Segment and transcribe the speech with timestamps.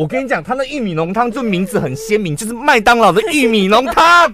[0.00, 4.32] 我跟你讲，他那玉米浓汤就名字很鲜明，就是麦当劳的玉米浓汤，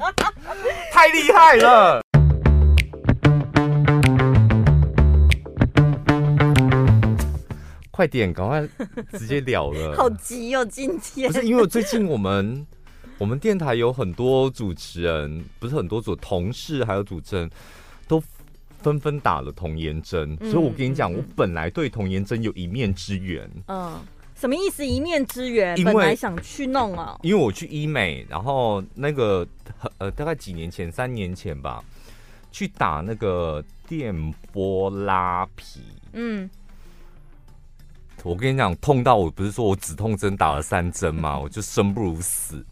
[0.92, 2.00] 太厉害了。
[7.90, 8.68] 快点，赶快
[9.18, 9.96] 直接了了。
[9.96, 12.64] 好急哦，今天不是因为最近我们
[13.18, 17.50] 我们电台有很多主持人，不是很多组同事，还有主持人
[18.06, 18.22] 都
[18.80, 23.50] 纷纷打了童颜针，嗯、所以我跟你讲，嗯、我本来对童颜针有一面之缘。
[23.66, 23.98] 嗯，
[24.38, 24.86] 什么意思？
[24.86, 25.74] 一面之缘？
[25.82, 29.46] 本来想去弄啊，因为我去医美，然后那个
[29.98, 31.82] 呃，大概几年前，三年前吧，
[32.52, 34.14] 去打那个电
[34.52, 35.80] 波拉皮。
[36.12, 36.48] 嗯。
[38.28, 41.38] 我跟你讲，痛到我不是说我止痛针打了三针吗？
[41.38, 42.62] 我就生不如死。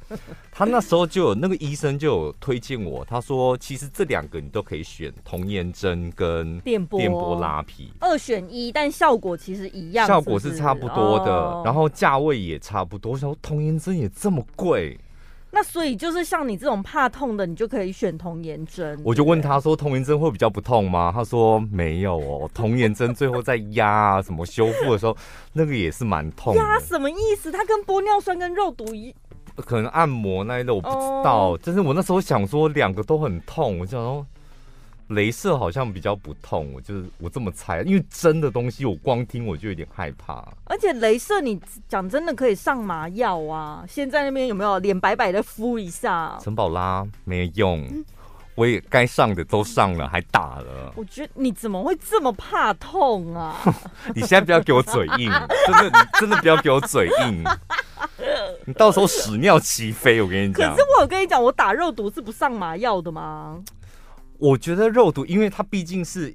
[0.52, 13.12] 他那时候就有那个医生就有推荐我，他说其实这两个你都可以选，童颜针跟电波电波拉皮二选一，但效果其实一样，效果是差不多的，然后价位也差不多。
[13.12, 14.98] 我想说童颜针也这么贵。
[15.56, 19.00] 那所以就是像你这种怕痛的，你就可以选童颜针。
[19.02, 25.16] 我就问他说：“童颜针会比较不痛吗？”他说：“没有哦，童颜针最后在压啊什么修复的时候，
[25.54, 27.50] 那个也是蛮痛。”压什么意思？
[27.50, 29.14] 它跟玻尿酸跟肉毒一
[29.54, 31.48] 可能按摩那一类我不知道。
[31.48, 31.60] Oh.
[31.64, 34.26] 但是我那时候想说两个都很痛，我就想说。
[35.08, 40.44] 镭射好像比较不痛，我就是我这么猜，因为真的东西我光听我就有点害怕。
[40.64, 46.36] 而且镭射你讲真的可以上麻药啊，现在那边有没有脸白白的敷一下？
[46.42, 48.04] 陈宝拉没用，嗯、
[48.56, 50.92] 我也该上的都上了，还打了。
[50.96, 53.54] 我觉得你怎么会这么怕痛啊？
[54.12, 55.30] 你现在不要给我嘴硬，
[55.66, 57.44] 真的真的不要给我嘴硬，
[58.64, 60.74] 你到时候屎尿齐飞，我跟你讲。
[60.74, 63.62] 可是我有跟你讲，我打肉毒是不上麻药的吗？
[64.38, 66.34] 我觉得肉毒，因为它毕竟是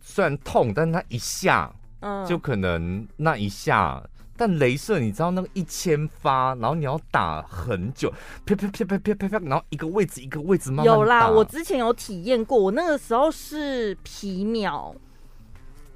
[0.00, 4.00] 虽然痛，但是它一下，嗯，就可能那一下。
[4.02, 8.12] 嗯、但镭射，你知道那个一千发，然后你要打很久，
[8.44, 10.86] 啪啪啪啪啪啪啪，然后一个位置一个位置慢慢。
[10.86, 14.94] 有啦，我之前有体验过，我那个时候是皮秒，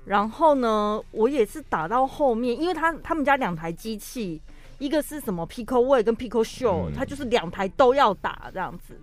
[0.05, 4.41] 然后呢，我也是打到后面，因为他他们家两台机器，
[4.79, 8.99] 一个是什么 PicoWay 跟 PICO SHOW，它就是两台都要打这样子。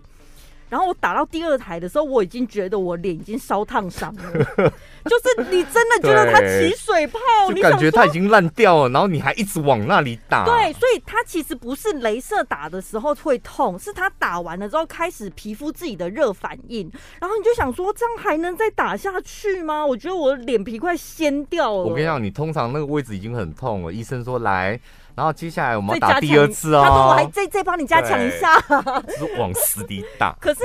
[0.68, 4.22] 然后我打到第二台的时候，我已经觉得我脸已经烧烫伤了，
[5.04, 7.18] 就是你真的觉得它起水泡，
[7.54, 10.44] 你感觉它已经烂掉了，然后你还一直往那里打。
[10.44, 16.90] 对，所以它其实不是镭射打的时候会痛，是它打完了之后开始皮肤自己的热反应，
[17.20, 19.86] 然后你就想说这样还能再打下去吗？
[19.86, 21.84] 我觉得我的脸皮快掀掉了。
[21.84, 24.80] 我跟你讲，你通常那个位置已经很痛了，医生说来。
[25.16, 28.60] 然后接下来我们要打第二次哦，他说我还再再帮你加强一下，
[29.08, 30.36] 就是往死里打。
[30.38, 30.60] 可是，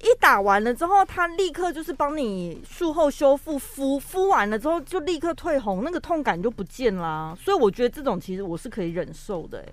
[0.00, 7.34] 一打完了之后，他立刻就是帮你术后修复，敷敷完了之后就立刻退红，那个痛感就不见啦。
[7.42, 9.72] 所以我觉得这种其实我是可以忍受的，哎，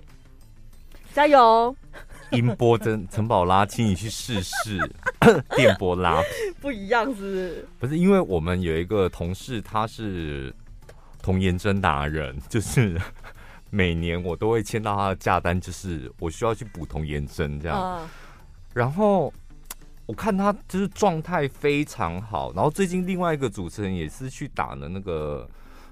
[1.14, 1.76] 加油！
[2.32, 4.80] 音波针陈宝拉，请你去试试
[5.58, 6.24] 电波拉，
[6.62, 7.68] 不一样是不是？
[7.80, 10.56] 不是，因为我们有一个同事，他是
[11.22, 12.98] 童颜针达人，就是。
[13.74, 17.78] 每年我都会签到他的价单，就是我需要去补童颜针这样。
[17.78, 18.08] Uh.
[18.74, 19.34] 然后
[20.06, 22.54] 我看他就是状态非常好。
[22.54, 25.50] 然后最近另外一个主持人也是去打了那个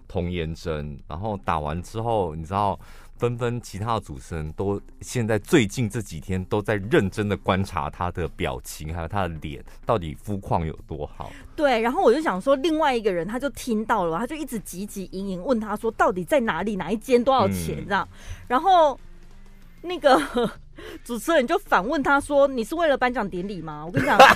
[0.07, 2.79] 童颜针，然后打完之后，你知道。
[3.21, 11.31] 纷纷，其他的主持人都现在最近这几天都在认真的观察他的表情，还有他的脸到底肤况有多好。
[11.55, 18.07] 对，然后我就想说，另外一个人他就听到了，他就一直急急营营问他说，到底在哪里，哪一间多少钱这样。
[18.11, 18.17] 嗯、
[18.47, 18.99] 然后
[19.83, 20.19] 那个
[21.03, 24.17] 主持人就反问他说：“你是为了颁奖典礼吗？”我跟你讲。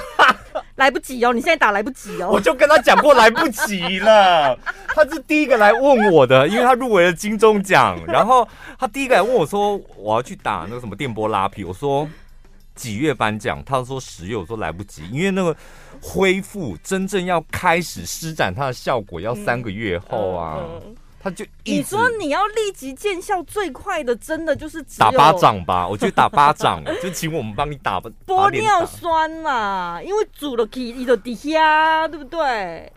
[0.76, 1.34] 来不及哦！
[1.34, 2.30] 你现在打来不及哦！
[2.32, 4.58] 我就跟他讲过来不及了。
[4.88, 7.98] 他是第一个来问我的，因为他入围了金钟奖。
[8.08, 8.48] 然后
[8.80, 12.08] 他第一个来问我说：“我要去打那个什么电波拉皮。”我说
[12.76, 15.56] ：“几月颁奖？”他说：“十月。”我说：“来不及，因为那个
[16.02, 20.58] 恢复真正要开始施展它的效果要三个月后啊。
[20.60, 25.88] 嗯”嗯他就你说你要立即见效最快的，真的就是打巴掌吧？
[25.90, 28.12] 我觉得打巴掌，就请我们帮你打吧。
[28.28, 32.94] 玻尿酸嘛，因为煮了可以的底下，对不对？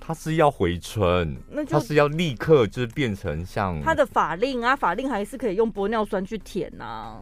[0.00, 7.20] 他是要回春，那就他是要立刻就是变成像他的法令啊，法令还是可以用玻尿酸去舔呐、啊。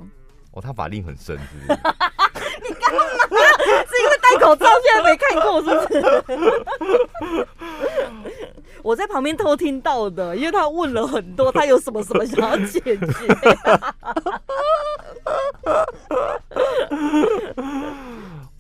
[0.53, 1.81] 哦，他法令很深，是不是？
[2.63, 3.03] 你干嘛？
[3.29, 5.99] 是因为戴口罩现在没看过，是不是？
[8.83, 12.97] 我在旁边偷听到的，因为他问了很多，他有什么什么想要解决。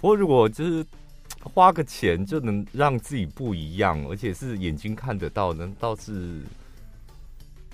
[0.00, 0.84] 不过如果就是
[1.42, 6.40] 花个钱就能让自己不一样，而且是眼睛看得到，那倒是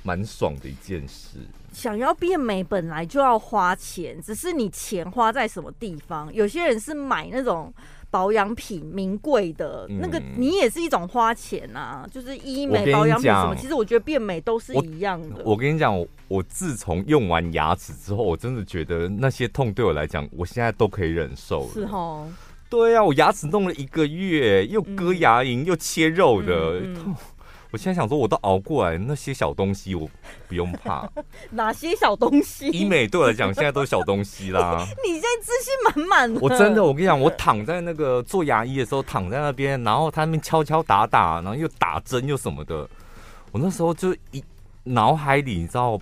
[0.02, 1.38] 蛮爽的一件事。
[1.72, 6.32] 想要变美本来就要花钱，只是你钱花在什么地方。
[6.32, 7.74] 有些人是买那种
[8.14, 12.06] 保养品名贵的，嗯、那个你也是一种花钱啊。
[12.12, 15.42] 就是医美保养品什么，其实我觉得变美都是一样的。
[15.44, 21.70] 我，我跟你讲，我我自从用完牙齿之后，我真的觉得那些痛对我来讲，我现在都可以忍受了。
[21.72, 22.28] 是哦，
[22.70, 26.78] 对啊，我牙齿弄了一个月，又割牙龈，嗯、又切肉的。
[26.78, 27.16] 嗯嗯
[27.74, 30.08] 我现在想说，我都熬过来，那些小东西我
[30.46, 31.10] 不用怕。
[31.50, 32.68] 哪些小东西？
[32.68, 34.86] 医美对我来讲，现在都是小东西啦。
[35.04, 36.40] 你现在自信满满。
[36.40, 42.88] 我真的，我跟你讲，我躺在那个做牙医的时候，躺在那边，然后他们敲敲打打，然后又打针又什么的。
[43.50, 44.40] 我那时候就一
[44.84, 45.98] 脑海里，你知道，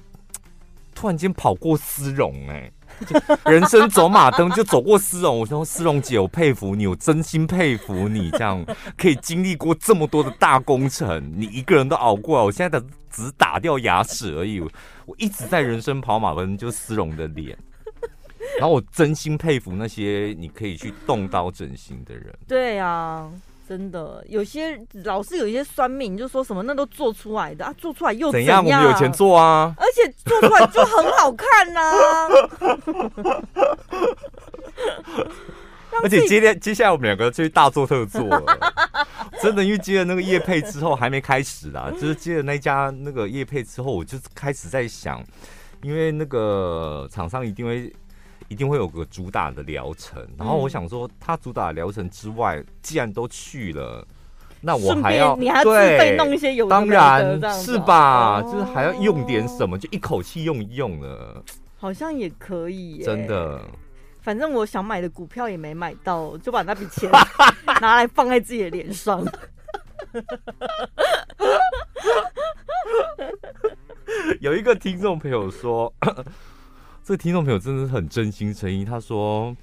[0.95, 2.71] 突然间跑过丝绒哎。
[3.45, 8.65] 人生走马灯就走过丝绒，我说丝绒姐，我佩服你，我真心佩服你，这样
[8.97, 12.45] 可以经历过这么多的大工程，你一个人都熬过来。
[12.45, 17.57] 我现在的只打掉牙齿而已，我一直在人生跑马灯，就丝绒的脸。
[18.59, 22.35] 然后我真心佩服那些你可以去动刀整形的人。
[22.47, 23.31] 对啊。
[23.73, 28.63] 真的，有些老是有一些酸命就说什么那都做出来的啊，做出来又怎样？
[28.63, 32.29] 我们有钱做啊，而且做出来就很好看呐、 啊。
[36.03, 38.45] 而且接连接下来我们两个就去大做特做了，
[39.41, 45.25] 真的，因为接了那个叶配之后还没开始啦，就是接了那家那个叶配之后，我就开始在想，
[45.81, 47.91] 因为那个厂商一定会。
[48.53, 54.07] 一定会有个主打的疗程，然后我想说，他主打疗程之外，既然都去了，
[54.61, 61.43] 那我还要你还要自费弄一些有当然是吧，哦、就是还要用点什么，就一口气用一用了，
[61.79, 63.63] 好像也可以耶，真的。
[64.21, 67.11] 反正我想买的股票也没买到，就把那笔钱
[67.81, 69.19] 拿来放在自己的脸上。
[74.41, 75.91] 有一个听众朋友说。
[77.05, 79.57] 这个听众朋友真的是很真心诚意，他说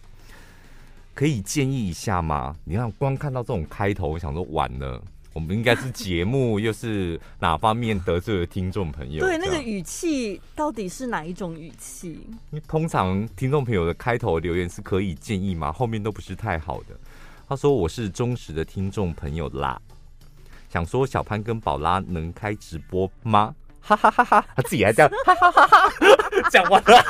[1.14, 2.54] 可以建议一下吗？
[2.66, 5.02] 你看，光看到这种开头，我想说完了，
[5.32, 9.22] 我们应该是节目又是哪方面得罪了听众朋友？
[9.26, 12.20] 对，那个语气到底是哪一种语气？
[12.52, 15.72] 因为通常听众朋友的开头留言是可以建议吗？
[15.72, 17.00] 后面都不是太好的。
[17.48, 19.82] 他说我是忠实的听众朋友啦，
[20.70, 23.56] 想说小潘跟宝拉能开直播吗？
[23.82, 25.92] 哈哈哈哈，他自己还这样，哈哈哈哈，
[26.52, 27.02] 讲完了，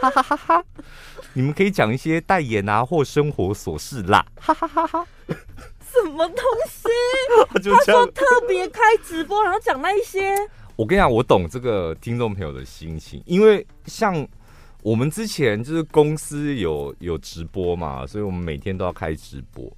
[0.00, 0.36] 哈哈哈哈。
[0.36, 0.64] 哈，
[1.32, 6.36] 你们可以讲一些代言啊或生活琐事啦，哈哈哈哈，什么东
[6.68, 6.88] 西？
[7.52, 10.34] 他说特别开直播，然后讲那一些。
[10.76, 14.26] 我跟你讲，我懂这个听众朋友的心情，因为像
[14.82, 19.70] 我们之前就是公司有有直播嘛，所以我们每天都要开直播。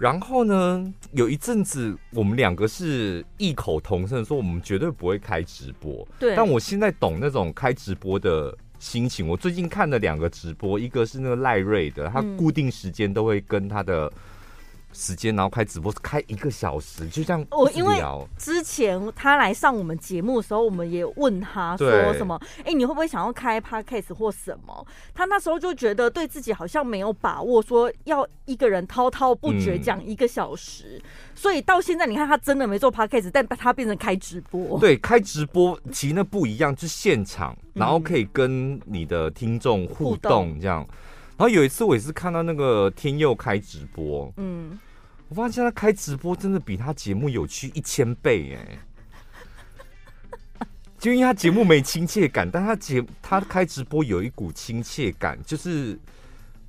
[0.00, 6.08] 然后呢，有一阵子我们两个是异口同声说，我们绝对不会开直播。
[6.18, 6.34] 对。
[6.34, 9.28] 但我现在懂那种开直播的心情。
[9.28, 14.10] 我最近看了两个直播，一个是那个赖瑞的，他固定时间都会跟他的。
[14.92, 17.44] 时间，然后开直播，开一个小时，就这样。
[17.50, 18.02] 我因为
[18.36, 22.40] 之前他来上我们节目的时候，我们也问他说什么？
[22.64, 24.86] 哎，你会不会想要开 podcast 或什么？
[25.14, 31.00] 他那时候就觉得对自己好像没有把握，说要一个人滔滔不绝讲一个小时。
[31.02, 34.78] 嗯、所以到现在，你看他真的没做 podcast，但他变成开直播。
[34.78, 40.86] 对，开直播其实那不一样，就是现场，然后可以跟你的听众互动这样。
[41.40, 44.78] 然后有一次我也是看到那个天佑开直播，嗯，
[45.30, 50.66] 我发现他开直播真的比他节目有趣一千倍哎，
[50.98, 55.98] 就因为他节目没亲切感，但他节他开直播有一股亲切感，就是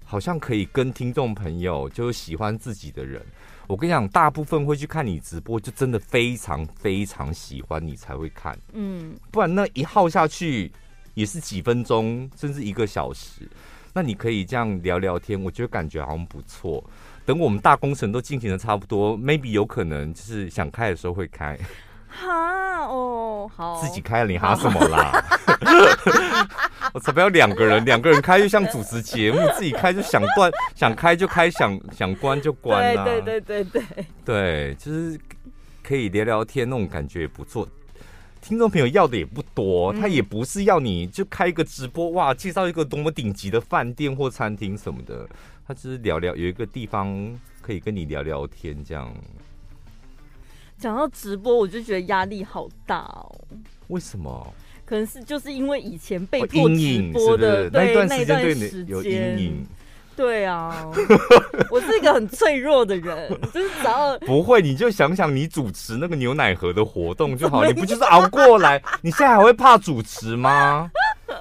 [0.06, 3.22] 好像可以跟听众朋友，就是喜欢自己的人，
[3.68, 10.72] 我跟你讲，大部分会去看你直播，就真的非常非常喜欢你才会看，嗯，不然那一耗下去
[11.14, 13.46] 也是几分钟，甚至一个小时。
[13.94, 16.84] 那你可以这样聊聊天，我觉得感觉好像不错。
[17.26, 21.58] 等我们大工程都进行的差不多，maybe 有可能就是想开的时候会开。
[22.08, 25.24] 哈哦，好，自己开了你哈什么啦？
[26.94, 33.06] 我才不要两个人，两个人开就像主持节目， 自己开就想断，想开就开，想想关就关啊。
[33.06, 35.18] 对对对对对，对，就是
[35.82, 37.66] 可以聊聊天，那种感觉也不错。
[38.42, 45.30] 听众朋友要的也不多，他也不是要你就开一个直播哇，介绍一个多么顶级的饭店或餐厅什么的，
[45.66, 49.14] 他只是聊聊，有一个地方可以跟你聊聊天这样。
[50.78, 53.32] 讲到直播，我就觉得压力好大哦。
[53.90, 54.54] 为什么？
[54.84, 59.66] 可能是就是因为以前被迫直播的，哦、阴影是是那一段时间对你有阴影。
[60.22, 60.88] 对啊，
[61.72, 68.80] 我是一个很脆弱的人，就是只要 不会，你就想想你主持那个牛奶盒的活动就好，你不就是熬过来？
[69.02, 70.92] 你现在还会怕主持吗？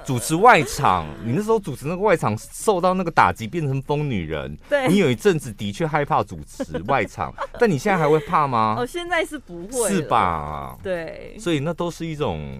[0.03, 4.57] 主持外场，你那时候主持那个外场受到那个打击，变成疯女人。
[4.67, 8.75] 对，你有一阵子的确害怕主持外场， 但你现在还会怕吗？
[8.79, 10.75] 哦，现在是不会，是吧？
[10.81, 12.57] 对，所以那都是一种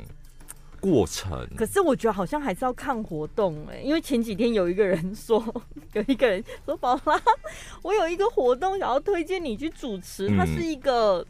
[0.82, 1.48] 过程。
[1.56, 5.42] 可是我觉得好像还是要看活动哎、欸，因为前几天有一个人说，
[5.94, 7.18] 有一个人说宝拉，
[7.82, 11.20] 我有一个活动想要推荐你去主持，它是一个。
[11.20, 11.26] 嗯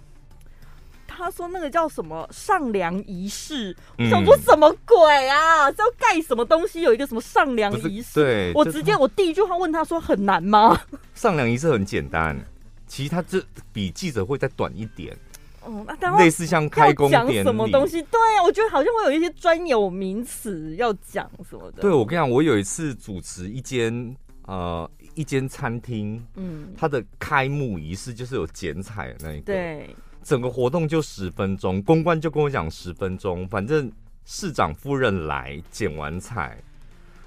[1.13, 5.70] 他说那个叫什么上梁仪式，我想说什么鬼啊？
[5.70, 6.81] 是要盖什么东西？
[6.81, 8.13] 有一个什么上梁仪式？
[8.15, 10.81] 对，我直接我第一句话问他说很难吗？
[11.13, 12.39] 上梁仪式很简单，
[12.88, 13.43] 其实他这
[13.74, 15.15] 比记者会再短一点。
[15.63, 18.01] 哦，那类似像开工典礼什么东西？
[18.03, 21.82] 对啊，我觉得好像会有一些专有名词要讲什么的。
[21.82, 24.15] 对，我跟你讲，我有一次主持一间
[24.46, 29.46] 呃一间餐厅，嗯，它的开幕仪式就是有剪彩的那一个。
[29.46, 29.96] 对。
[30.24, 33.91] 整个活动就十分钟，公关就跟我讲十分钟，反正
[34.24, 36.56] 市长夫人来剪完彩，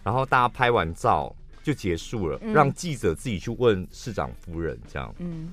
[0.04, 5.12] 然后大家拍完照就结束了，嗯、让记者自己去问市长夫人这样。
[5.18, 5.52] 嗯，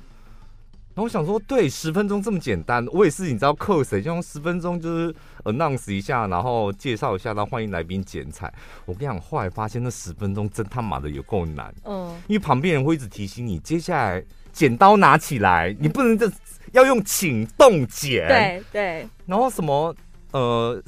[0.94, 4.02] 然后我想说，对，十分钟这么简单，我也是，你知道扣谁？
[4.02, 8.54] 就用十分钟就是 announce 一下，然后介绍一下，然后欢迎来宾剪彩。
[8.86, 11.74] 我跟你讲，后来发现那十分钟真他妈的有够难。
[11.86, 16.32] 嗯，因为旁边人会一直提醒你，接下来剪刀拿起来，你不能这。
[16.74, 19.94] 要用请动剪，对对，然后什么
[20.32, 20.82] 呃，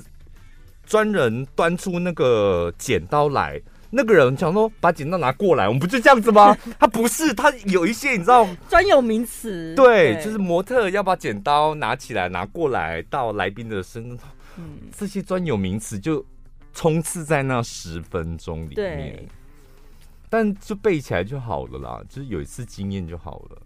[0.86, 3.62] 专人端出那个剪刀来，
[3.96, 6.58] 那个人想说把剪刀拿过来，我们不就这样子吗？
[6.80, 10.24] 他不是，他有一些你知道专有名词，对，对。
[10.26, 14.18] 就是模特要把剪刀拿起来拿过来到来宾的身，
[14.58, 16.26] 嗯，这些专有名词就
[16.74, 19.24] 冲刺在那十分钟里面，
[20.28, 23.62] 但就背起来就好了啦，就是有一次经验就好了。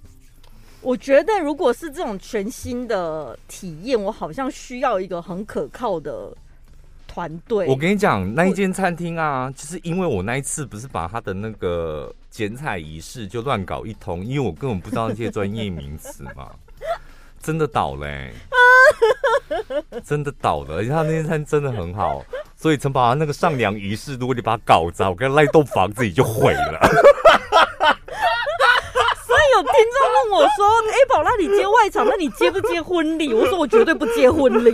[0.81, 6.35] 我觉得，如果是这种全新的体验，我好像需要一个很可靠的
[7.17, 7.65] 团队。
[7.65, 16.51] 我跟你讲，那一间餐厅啊，就是因为我那一次不是把他的那个剪彩仪式就乱搞一通，因为我根本不知道那些专业名词嘛，
[17.41, 18.31] 真的倒嘞、
[19.89, 20.75] 欸，真的倒了。
[20.75, 22.23] 而且他那间餐真的很好，
[22.55, 26.79] 所以曾把他那个上梁仪式，如果你把它搞砸，我跟那栋房子也就毁了。
[29.55, 34.71] 有听众问我说：“哎、欸，宝拉，你接外场，那你接不接婚礼？”我说：“我绝对不接婚礼，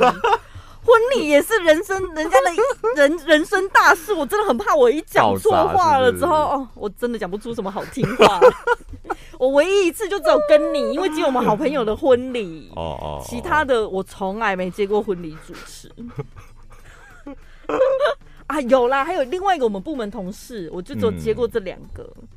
[0.86, 2.52] 婚礼也是人生人家的
[3.02, 8.40] 人人生大事，我真的很怕我一讲错话了之后，哦，我真的讲不出什么好听话。
[9.40, 15.90] 我唯一一次就只有跟你，因为只有我们好朋友的婚礼，哦哦，其他的我从来没接过婚礼主持。
[18.48, 22.28] 啊，有啦，还有另外一个我们部门同事，我就只有接过这两个、嗯、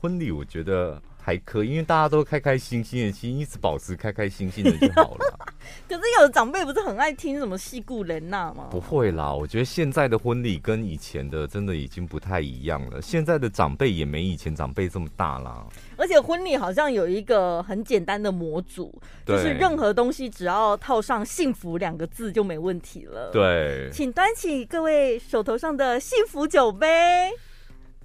[0.00, 5.36] 婚礼，我觉得。”还可以，因为大家都开开心心的，其实一直保持开开心心的就好了。
[5.88, 8.68] 可是有的长辈不是很爱听什么戏故人呐吗？
[8.70, 13.02] 不会啦，我觉得现在的婚礼跟以前的真的已经不太一样了。
[13.02, 15.66] 现在的长辈也没以前长辈这么大啦。
[15.96, 18.94] 而且婚礼好像有一个很简单的模组，
[19.26, 23.30] 就是任何东西只要套上“幸福”两个字就没问题了。
[23.32, 27.32] 对，请端起各位手头上的幸福酒杯。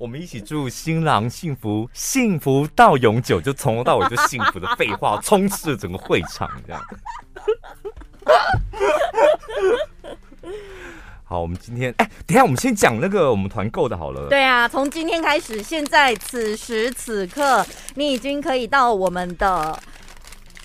[0.01, 6.84] 我们一起祝新郎幸福，幸福到永久，就从头到尾就幸福的废话充斥了整个会场，这样。
[11.24, 14.27] 好，我们今天哎，等一下我们先讲那个我们团购的好了。
[14.27, 19.79] 对啊，从今天开始，现在此时此刻，你已经可以到我们的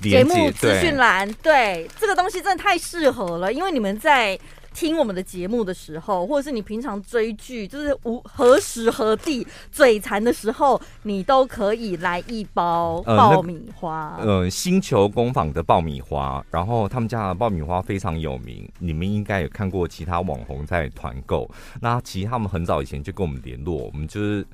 [0.00, 1.30] 节目资讯栏。
[1.42, 4.40] 对，这个东西真的太适合了，因为你们在。
[4.76, 14.18] 听我们的节目的时候，或者是你平常追剧，就是无何时何地嘴馋的时候，你都可以来一包爆米花。
[14.20, 21.50] 呃，呃，星球工坊的爆米花，然后他们家的爆米花非常有名，你们应该有看过其他网红在团购。
[21.80, 24.46] 那其实他们很早以前就跟我们联络，我们就是。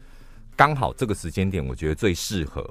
[0.56, 2.68] 刚好这个时间点，我觉得最适合。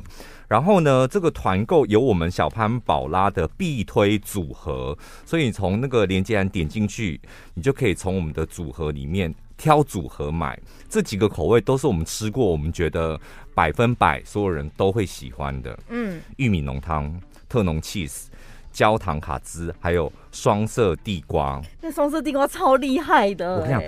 [0.48, 7.20] 然后呢，这个团购有我们小潘宝拉的必推组合，所以你从那个连接栏点进去，
[7.54, 10.60] 你就可以从我们的组合里面挑组合买。
[10.90, 13.20] 这几个口味都是我们吃过，我们觉得
[13.54, 15.78] 百分百所有人都会喜欢的。
[15.90, 18.26] 嗯，玉米浓汤、特浓 cheese、
[18.74, 21.62] 焦糖卡兹，还有双色地瓜。
[21.80, 23.84] 那双色地瓜超厉害的，我跟你讲，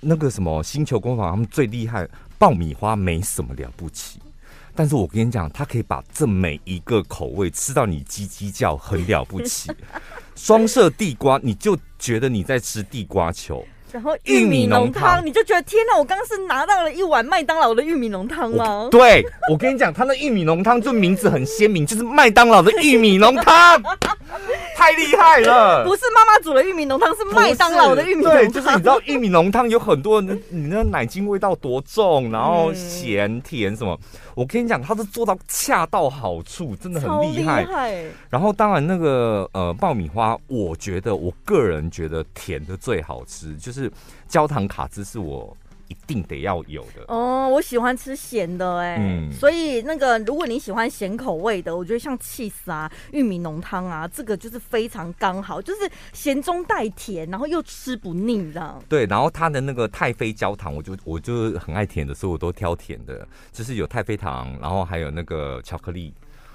[0.00, 2.08] 那个什么星球工坊他们最厉害。
[2.38, 4.20] 爆米花没什么了不起，
[4.72, 9.72] 但是我跟你讲，他可以把这每一个口味吃到你叽叽叫，很了不起。
[10.36, 13.66] 双色地瓜，你就觉得你在吃地瓜球。
[13.92, 15.96] 然后玉米浓汤，你就觉得天哪！
[15.96, 18.88] 我刚刚是拿到了一碗麦当劳的玉米浓汤吗？
[18.90, 23.82] 对，我跟你讲，他那玉米浓汤就名字很鲜明，就是麦当劳的玉米浓汤，
[24.76, 25.84] 太厉害了！
[25.84, 28.42] 不是妈妈煮的玉米浓汤，是麦当劳的玉米浓汤。
[28.42, 33.98] 对，就是你知道玉米浓汤有很多，你那奶精味道多重，然后咸甜什么。
[34.34, 37.62] 我跟你讲，他是做到恰到好处，真的很厉害。
[37.62, 38.04] 厉害。
[38.30, 43.77] 然后当然那个呃爆米花，我觉得我个人觉得甜的最好吃，就是
[44.26, 45.56] 焦糖卡兹是我
[45.88, 47.02] 一定得要有的。
[47.08, 58.82] 哦，我喜欢吃咸的哎、欸，嗯，所以那个如果你喜欢咸口味的，我觉得像起司啊、玉米浓汤啊，这个就是非常刚好，就是咸中带甜，然后又吃不腻这样。
[58.88, 66.12] 对，然后它的那个太妃焦糖，我就我就很爱甜的，所以我都挑甜的，就是有太妃糖，然后还有那个巧克力。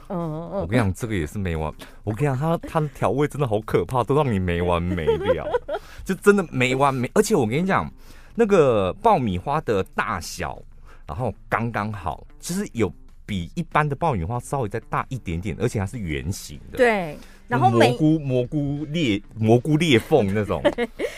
[0.10, 1.72] 嗯我跟你讲，这个也是没完。
[2.04, 5.48] 我跟你讲，它它的调味真的好可怕，都让你没完没了，
[6.04, 7.10] 就真的没完没。
[7.14, 7.92] 而且我跟你讲，
[8.36, 10.62] 那个爆米花的大小，
[11.08, 12.92] 然后刚刚好，就是有
[13.26, 16.78] 比一般的爆米花稍微再大一点点，而且它是圆形的。
[16.78, 17.18] 对。
[17.54, 20.60] 然后蘑菇蘑菇裂蘑菇裂缝那种，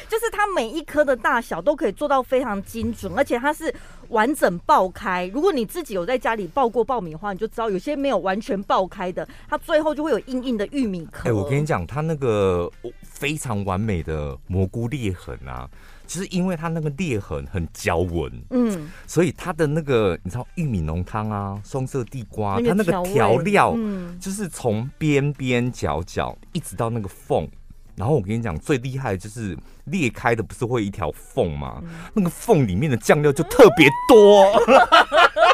[0.09, 3.73] 就是它每一颗的大小都可以做到非常精准，而且它是
[4.09, 5.31] 完整爆开。
[5.33, 11.29] 如果你自己有在家里爆过爆米花，你就知道有些没有完全爆开的，它最后就会有硬硬的玉米壳。
[11.29, 12.69] 哎，我跟你讲，它那个
[13.01, 15.69] 非常完美的蘑菇裂痕啊。
[16.07, 27.47] 就是因为它那个裂痕很焦纹，嗯，所以它的那个你知道玉米浓汤啊，双色地瓜，它那个调料，嗯，就是从边边角角一直到那个缝，
[27.95, 31.81] 然后我跟你讲最厉害的就是裂开的不是会一条缝吗？
[32.13, 34.51] 那个缝里面的酱料就特别多。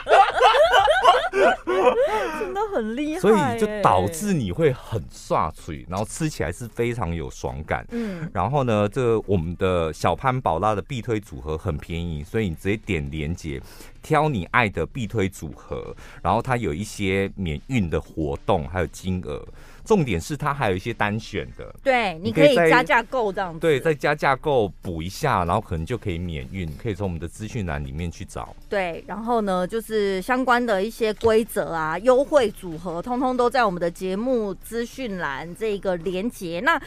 [2.39, 7.85] 真的很厉害，所以就导致你会很刷嘴，然后吃起来是非常有爽感。
[7.91, 13.61] 嗯，然后呢，这个我们的小潘宝拉的必推组合很便宜，所以你直接点连接，
[14.01, 19.45] 挑你爱的必推组合，然后它有一些免运的活动，还有金额。
[19.91, 28.55] 重点是它还有一些单选的，对，你可以加价购这样子，对，再加价购补一下，然后可能就可以免运，可以从我们的资讯栏里面去找。
[28.69, 36.61] 对，然后呢，就是相关的一些规则啊、优惠组合，通通都在我们的节目资讯栏这个连接。
[36.61, 36.81] 那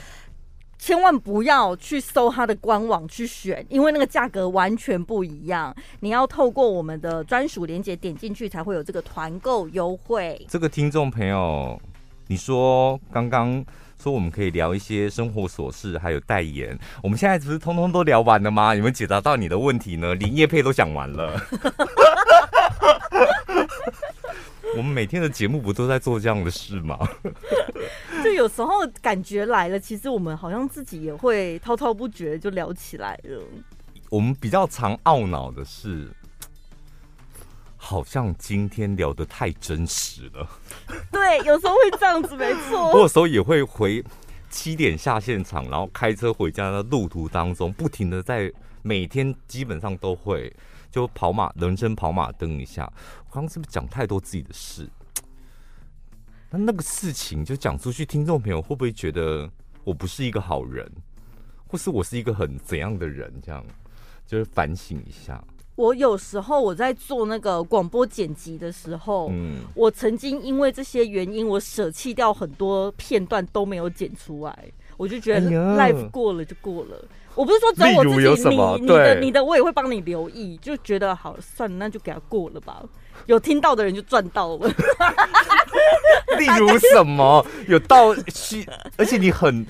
[0.79, 5.77] 千万不要去搜它的官网去选，因为那个价格完全不一样。
[6.01, 10.43] 你要透过我们的专属连接点进去，才会有这个团购优惠。
[10.49, 11.79] 这个听众朋友。
[12.27, 13.65] 你说刚刚
[14.03, 18.75] 说我们可以聊一些生活琐事，还有代言，我们现在不是通通都聊完了吗？
[18.75, 20.15] 有没有解答到你的问题呢？
[20.15, 21.41] 连业配都讲完了。
[24.77, 26.99] 我们每天的节目不都在做这样的事吗？
[28.25, 33.41] 就有时候感觉来了，其实我们好像自己也会滔滔不绝就聊起来了。
[34.11, 36.09] 我们比较常懊恼的是。
[37.85, 40.49] 好像今天聊得太真实了。
[41.13, 42.91] 对，有时候会这样子，没错。
[42.93, 44.03] 我有时候也会回
[44.49, 50.51] 七点下现场，然后开车回家的路途当中，不停的在每天基本上都会
[50.91, 52.91] 就跑马人生跑马灯一下。
[53.29, 54.89] 我刚刚是不是讲太多自己的事？
[56.49, 59.51] 那那个事情就讲出去，听众朋友会不会觉得
[59.85, 60.91] 我不是一个好人，
[61.67, 63.31] 或是我是一个很怎样的人？
[63.45, 63.63] 这样
[64.27, 65.45] 就是反省一下。
[65.77, 74.57] 我有时候我在做那个广播剪辑的时候，嗯，我曾经因为这些原因，我舍弃掉很多片段都没有剪出来，
[74.97, 77.05] 我就觉得 life 过了就过了。
[77.35, 82.81] 我不是说只有我自己，你你的你的我也会帮你留意，就觉得好算了，那就给他过了吧。
[83.27, 84.69] 有听到的人就赚到了。
[86.39, 88.65] 例如什么有到去，
[88.97, 89.67] 而且你很。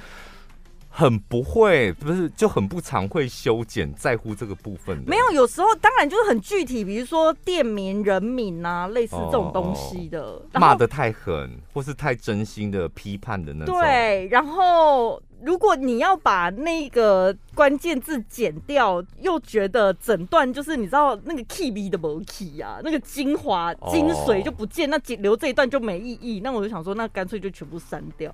[0.96, 5.11] 很不会，不是就很不常会修剪，在乎这个部分的。
[5.11, 10.40] 没有，有时候当然就是很具体，比如说店名、人名啊，类似这种东西的。
[10.52, 13.76] 骂的太狠，或是太真心的批判的那种。
[13.76, 26.38] 对，然后如果你要把那个关键字剪掉，又觉得整段就是你知道那个 key B 的没 key 啊，那个精华精髓就不见，那剪留这一段就没意义。
[26.38, 28.33] 那我就想说，那干脆就全部删掉。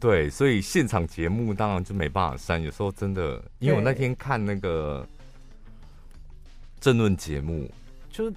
[0.00, 2.60] 对，所以现场节目当然就没办法删。
[2.60, 5.06] 有时候真的，因为我那天看那个
[6.80, 7.70] 政论节目，
[8.08, 8.34] 就是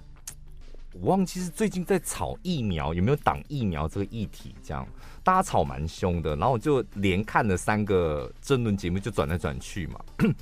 [0.91, 4.85] 我忘记是最近在炒疫苗有没有挡疫苗这个议题，这样
[5.23, 6.35] 大家吵蛮凶的。
[6.35, 9.99] 然后我就连看了三个政论节目，就转来转去嘛，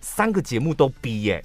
[0.00, 1.44] 三个节目都逼耶、欸。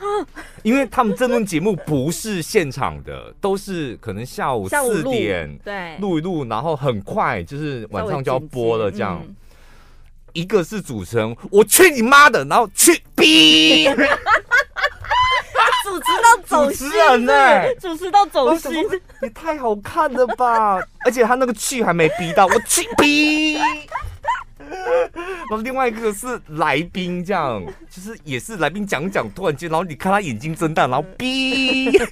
[0.62, 5.96] 因为他们这档节目不是现场的，都是可能下午四点对。
[5.98, 9.22] 录一录，然后很快就是晚上就要播了，这样。
[10.34, 13.88] 一个是主持人，我去你妈的，然后去逼。
[15.84, 16.88] 主持到走心，
[17.80, 18.72] 主持到走心，
[19.22, 20.78] 也太好看了吧！
[21.04, 23.58] 而且他那个去还没逼到，我去逼。
[24.58, 31.90] 然后另外一个是来宾，这样 就是也是来宾讲讲，突然间，然后你看他眼睛睁大，然后逼。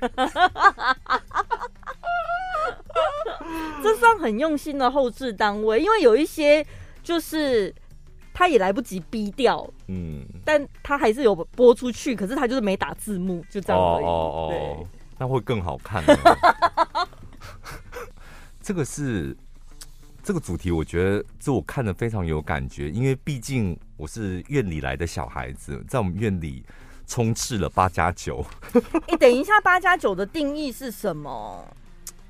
[3.82, 6.66] 这算很用心的后置单位，因为有一些
[7.02, 7.74] 就是。
[8.38, 14.04] 他也来不及逼掉，嗯，但他还是有播出去，可是他就是没打字幕，就这样而已。
[14.04, 16.04] 哦哦哦，对，那会更好看。
[18.60, 19.34] 这个是
[20.26, 26.64] 这个主题，我觉得这我看的非常有感觉，因为毕竟我是院里来的小孩子，在我们院里
[27.06, 28.44] 充斥了八加九。
[29.06, 31.64] 你等一下，八加九的定义是什么？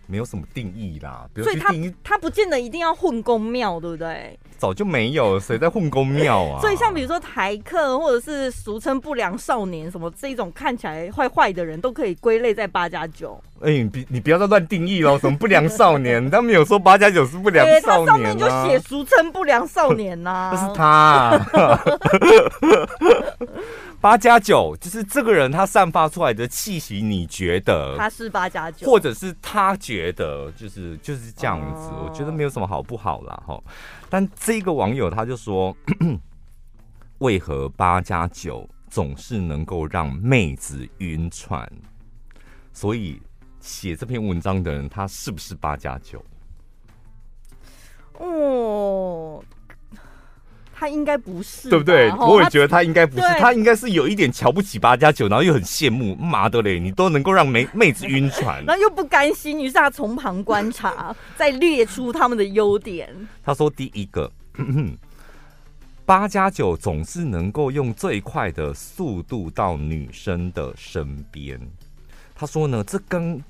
[0.08, 4.38] 没有什么定义啦，所以他他不见得一定要混公庙，对不对？
[4.58, 6.60] 早就没有，谁在混公庙啊？
[6.62, 13.42] 所以像比如说台客，或者是俗称不良少年，什么这种看起来坏坏的人，都可以归类在八加九。
[13.60, 15.18] 哎、欸，你你不要再乱定义喽！
[15.18, 16.30] 什么不良少年？
[16.30, 20.50] 他们有说八加九是不良少年、啊欸、上面就写俗称不良少年呐、啊。
[20.52, 21.46] 这是他、啊。
[23.98, 31.88] 八加九就是这个人，他散发出来的气息，你觉得他是八加九，或者是他觉得就是就是这样子？
[31.88, 33.42] 哦、我觉得没有什么好不好啦。
[33.46, 33.58] 哈。
[34.10, 35.74] 但这个网友他就说
[37.18, 41.66] ：“为何八加九总是能够让妹子晕船？
[42.74, 43.18] 所以。”
[43.66, 46.24] 写这篇文章的人，他是不是八加九？
[48.14, 49.42] 哦，
[50.72, 52.10] 他应该不是，对不对？
[52.12, 63.08] 我也觉得他应该不是，他应该是有一点瞧不起八加九，然后又很羡慕，妈的嘞，你都能够让妹妹子晕船， 然后又不甘心，于是他从旁观察， 再列出他们的优点。
[63.44, 64.30] 他说：“第一个，
[66.06, 71.60] 八加九总是能够用最快的速度到女生的身边。”
[72.38, 73.42] 他说呢，这跟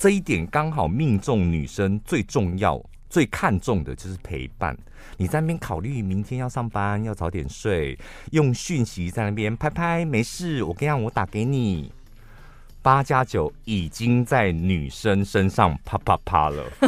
[0.00, 4.74] 这一点刚好命中女生最重要、最看重的就是陪伴。
[5.18, 7.98] 你在那边考虑明天要上班，要早点睡，
[8.30, 11.92] 用讯息在那边拍拍，没事，我跟你讲，我打给你。
[12.80, 16.64] 八加九已经在女生身上啪啪啪了，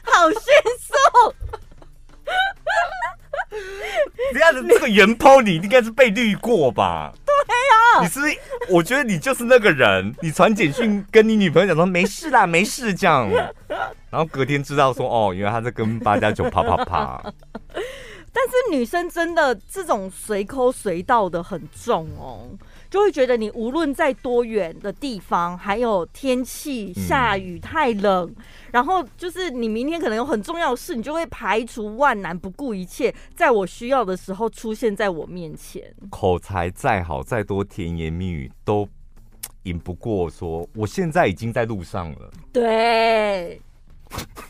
[0.00, 0.40] 好迅
[0.80, 0.94] 速。
[4.32, 7.12] 这样的这个原 po 你应该是被绿过吧？
[7.46, 8.38] 对呀，你是不是？
[8.68, 10.14] 我觉得你就是那个人。
[10.20, 13.28] 你传简讯跟你女朋友讲说没事啦，没事这样，
[14.10, 17.22] 然后隔天知道说哦，原来他在跟八加九啪啪啪。
[18.34, 22.48] 但是女生真的这种随抠随到的很重哦。
[22.92, 35.82] 就会觉得你无论在多远的地方，还有天气下雨太冷，嗯、然后就是你明天可能有很重要的事，你就会排除万难，不顾一切，在我需要的时候出现在我面前。
[36.10, 38.86] 口才再好，再多甜言蜜语都
[39.62, 42.30] 赢不过说我现在已经在路上了。
[42.52, 43.58] 对，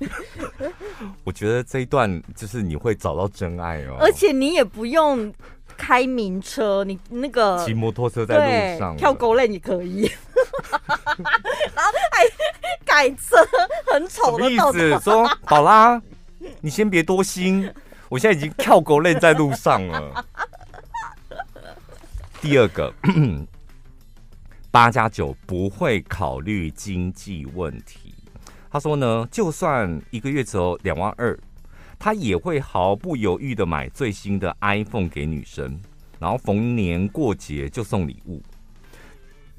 [1.22, 5.32] 我觉得这一段就是你会找到真爱哦，而且你也不用。
[5.76, 8.36] 开名车，你那个骑摩托车在
[8.72, 10.02] 路上跳沟类，你可以，
[10.78, 12.24] 然后还
[12.84, 13.36] 改车，
[13.92, 14.98] 很丑的意思。
[15.00, 16.00] 说宝拉，
[16.60, 17.72] 你先别多心，
[18.08, 20.24] 我现在已经跳沟类在路上了。
[22.40, 22.92] 第二个，
[24.70, 28.14] 八加九不会考虑经济问题。
[28.70, 31.38] 他说呢，就算一个月只有两万二。
[32.04, 35.80] 他也会毫不犹豫的买最新的 iPhone 给女生，
[36.18, 38.42] 然后逢年过节就送礼物。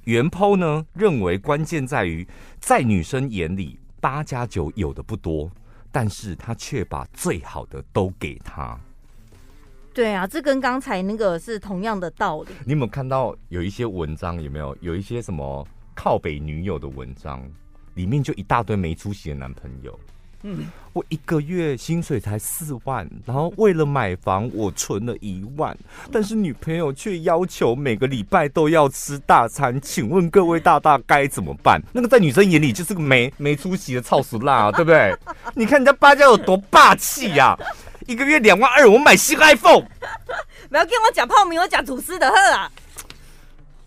[0.04, 2.28] 原 PO 呢认为关键在于，
[2.60, 5.50] 在女生眼里八加九有的不多，
[5.90, 8.78] 但是他却把最好的都给她。
[9.94, 12.50] 对啊，这跟刚才那个是同样的道理。
[12.66, 14.44] 你有没有看到有一些文章？
[14.44, 17.42] 有没有有一些什么靠北女友的文章？
[17.94, 19.98] 里面就一大堆没出息的男朋友。
[20.44, 25.76] 嗯，我一个月薪水才四万，然后为了买房，我存了一万，
[26.12, 31.82] 但是女朋友却要求每个礼拜都要吃大餐，请问各位大大该怎么办？
[31.94, 35.16] 那个在女生眼里就是个没没出息的臭俗辣，对不对？
[35.56, 37.58] 你看人家芭蕉有多霸气呀！
[38.06, 39.86] 一个月两万二，我买新 iPhone，
[40.70, 42.70] 不要跟我讲泡面，我讲吐司的喝啊！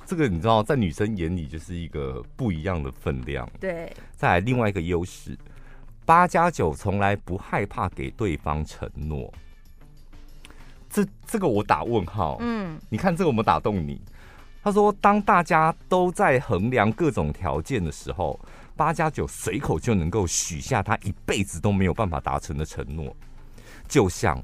[0.06, 3.46] 这个你知道，在女生眼里就是一个不一样的分量。
[3.60, 5.36] 对，再来另外一个优势。
[6.06, 9.30] 八加九从来不害怕给对方承诺，
[10.88, 12.36] 这这个我打问号。
[12.40, 14.00] 嗯，你看这个有没有打动你？
[14.62, 18.38] 他说，当大家都在衡量各种条件的时候，
[18.76, 23.14] 八加九随口就能够许下他一辈子都没有办法达成的承诺，
[23.88, 24.40] 就像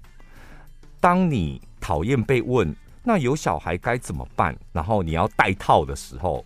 [1.01, 6.45] 当你讨厌被问那有小孩该怎么办，然后你要带套的时候，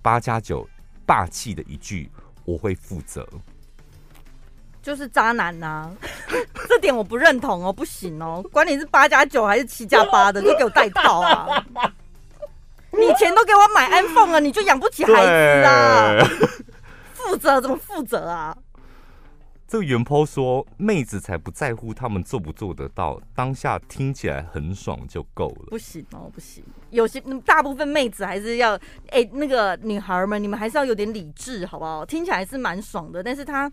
[0.00, 0.68] 八加九
[1.06, 2.10] 霸气的一句
[2.44, 3.26] “我会负责”，
[4.88, 5.92] 就是渣男呐、啊！
[6.66, 11.62] 这点我不认同哦，不行哦，管你是八加九还是七加八的，就给我戴套啊！
[12.92, 15.30] 你钱都给我买 iPhone 了，你就养不起孩子
[15.66, 16.16] 啊？
[17.12, 18.56] 负责怎么负责啊？
[19.66, 25.66] 这个原 po 说，妹子才不在乎他们做不做得到，当下听起来很爽就够了。
[25.68, 28.72] 不行哦，不行，有些大部分妹子还是要，
[29.08, 32.06] 哎、欸，那个女孩们，你们还是要有点理智，好不好？
[32.06, 33.72] 听起来是蛮爽的，但是他，啊，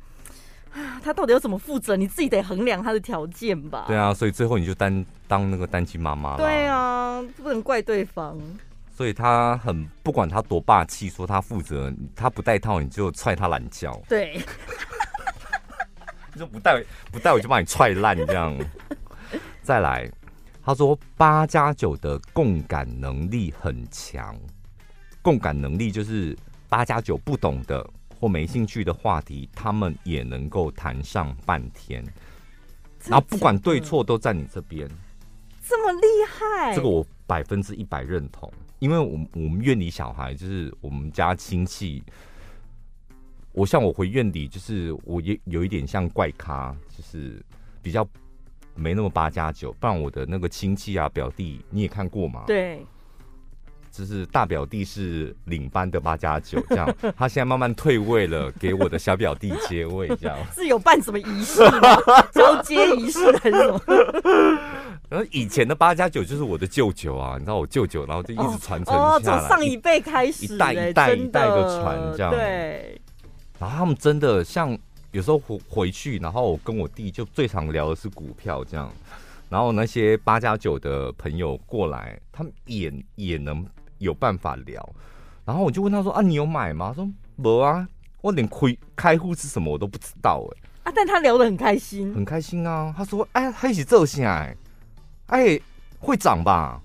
[1.04, 1.96] 他到底要怎么负责？
[1.96, 3.86] 你自己得衡量他的条件吧。
[3.88, 6.38] 对啊，所以最后你就单当那个单亲妈妈了。
[6.38, 8.38] 对啊，不能怪对方。
[8.94, 13.92] 所以他很不管他多霸气，说他负责，他不带套你就踹他懒觉。
[14.08, 14.40] 对。
[16.38, 16.84] 就不带
[17.14, 18.54] 不带我就把你踹烂这样。
[19.62, 20.12] 再来，
[20.66, 24.38] 他说八加九的共感能力很强，
[25.22, 32.04] 共感能力就是八加九不懂的或没兴趣的话题，他们也能够谈上半天，
[33.06, 34.90] 然后不管对错都在你这边，
[35.68, 36.76] 这么厉害？
[36.76, 42.04] 这个我百分之一百认同，因为我我们院里小孩就是我们家亲戚。
[43.58, 47.42] 我像我回院里，就是我也有一点像怪咖，就是
[47.82, 48.06] 比较
[48.76, 49.72] 没那么八加九。
[49.80, 52.44] 不然我的那个亲戚啊、表弟，你也看过吗？
[52.46, 52.86] 对，
[53.96, 56.94] 就是大表弟是领班的八加九，这样。
[57.16, 60.38] 他现在慢慢退位了，给我的小表弟接位，这样。
[60.54, 61.96] 是有办什么仪式吗？
[62.34, 63.82] 交接仪式还是什么？
[65.08, 72.32] 然后以前的八加九就是我的舅舅啊，你知道我舅舅，然后就一直传承下来，哦，从上一辈开始，一代一代一代的传，这样。
[72.32, 73.00] 对。
[73.58, 74.78] 然后他们真的像
[75.12, 78.92] 有时候回回去，然后我跟我弟就最常聊的是股票这样。
[79.48, 83.64] 然后那些八加九的朋友过来，他们也也能
[84.06, 84.90] 有办法聊。
[85.44, 87.88] 然后我就问他说：“啊，你有买吗？”他说：“没啊，
[88.22, 90.44] 我连开开户是什么我都不知道。”
[90.86, 92.94] 哎，啊，但他聊得很开心，很开心啊。
[92.98, 94.56] 他说：“哎，他一起做起来，
[95.28, 95.60] 哎，
[96.00, 96.82] 会涨吧？”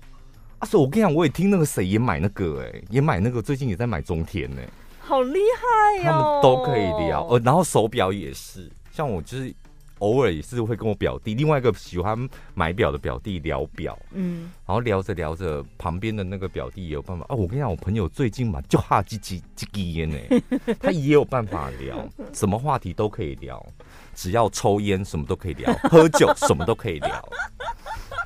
[0.59, 4.61] 啊，所以我跟你讲，我也听那个谁也买那个，哎，也买那个，最近也在买中天呢。
[4.99, 6.13] 好厉害呀、哦！
[6.13, 9.53] 他们都可以聊，呃，然后手表也是，像我就是
[10.01, 12.17] 偶尔也是会跟我表弟，另外一个喜欢
[12.53, 17.25] 买表的表弟聊表，嗯，然后聊着聊着，旁边的那个表弟也有办法。
[17.29, 20.17] 哦，我跟你讲，我朋友最近嘛就哈叽叽叽叽烟呢，
[20.81, 23.65] 他也有办法聊，什么话题都可以聊，
[24.13, 27.29] 只要抽烟什么都可以聊，喝酒什么都可以聊，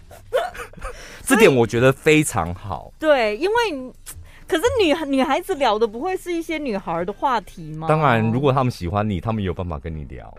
[1.24, 2.92] 这点我觉得非常好。
[3.00, 3.94] 对，因为。
[4.48, 7.88] 可是女女孩子聊的不会是一些女孩的话题吗？
[7.88, 10.32] 当然，如果他们喜欢你，他们有办法跟你聊。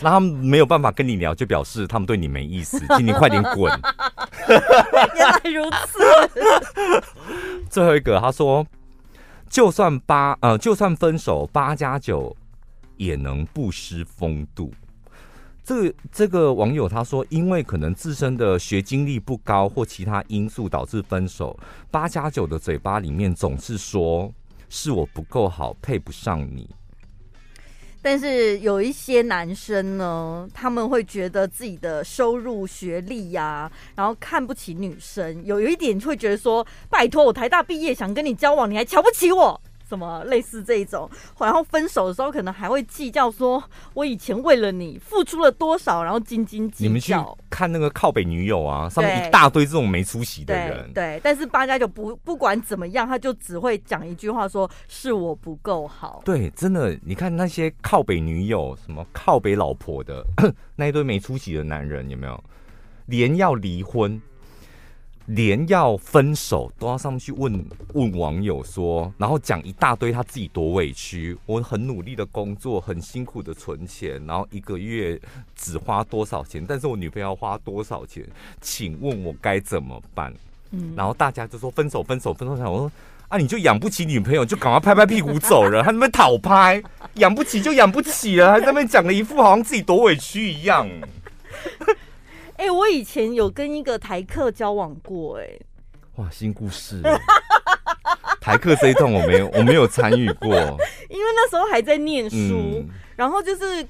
[0.00, 3.72] 那他们没有办法跟你聊，就表示他们对你没意思， 请你快点滚。
[5.16, 5.98] 原来如此。
[7.70, 8.66] 最后一个，他说，
[9.48, 12.36] 就算八呃，就算分手八加九，
[12.96, 14.72] 也能不失风度。
[15.64, 21.58] 这个这个网友他说，因为可能自身的学经历不高或其他因素导致分手。
[21.90, 24.30] 八加九的嘴巴里面总是说
[24.68, 26.68] 是我不够好，配不上你。
[28.06, 35.42] 但是有一些男生呢，他们会觉得自己的收入、学历呀、然后看不起女生。
[35.42, 39.58] 有有一点会觉得说，拜托，我台大毕业想跟你交往，你还瞧不起我。
[39.88, 43.62] 什么类似这一种，然后分手的时候可能还会计较，说
[43.94, 46.88] 我以前为了你付出了多少，然后斤斤计较。
[46.88, 47.14] 你们去
[47.50, 50.92] 看那个靠北女友啊，上面一大堆这种没出息的人。
[50.92, 56.22] 对，对，但是八家九不不管怎么样，他就只会讲一句话说，说是我不够好。
[56.24, 60.24] 对，真的，你看那些靠北女友，什么靠北老婆的
[60.76, 62.42] 那一堆没出息的男人，有没有？
[63.06, 64.20] 连要离婚。
[65.26, 75.18] 连要分手都要上去问问网友说，然后讲一大堆他自己多委屈，我很努力的工作，很辛苦的存钱，然后一个月
[75.56, 78.22] 只花多少钱，但是我女朋友要花多少钱，
[78.60, 80.32] 请问我该怎么办？
[80.72, 82.92] 嗯，然后大家就说分手分手分手，我说
[83.28, 86.82] 啊，你就养不起女朋友，就赶快拍拍屁股走人，他那边讨拍，
[87.14, 90.86] 养不起就养不起了，还在那边讲了一副好像自己多委屈一样。
[92.56, 95.66] 哎、欸，我以前有跟一个台客交往过、欸，哎，
[96.16, 97.02] 哇，新故事！
[98.40, 100.48] 台客这一段我没有，我没有参与过，
[101.08, 103.84] 因为那时候还在念书，嗯、然后就是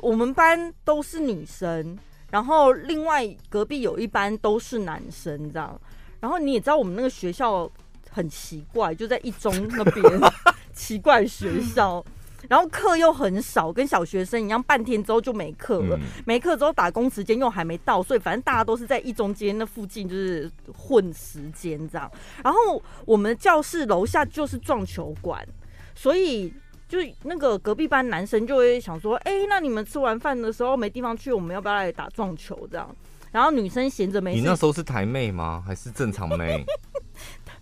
[0.00, 1.98] 我们班都是女生，
[2.30, 5.78] 然后另外隔壁有一班都是男生，这样，
[6.20, 7.70] 然后你也知道我们那个学校
[8.10, 10.04] 很奇怪，就在一中那边
[10.72, 12.04] 奇怪学校。
[12.48, 15.96] 然后课又很少，跟小学生一样，半天之后就没课了。
[15.96, 22.10] 嗯、没课之后打工时间又还没到，所以反正大家都是在一中间那附近就是混时间这样。
[22.42, 25.46] 然后我们教室楼下就是撞球馆，
[25.94, 26.52] 所以
[26.88, 32.94] 就那个隔壁班男生就会想说：“哎、欸，那你们吃完饭的时候没地方去，我们要不要来打撞球？”这样。
[33.32, 34.40] 然后女生闲着没事。
[34.40, 35.62] 你那时候是台妹吗？
[35.66, 36.64] 还是正常妹？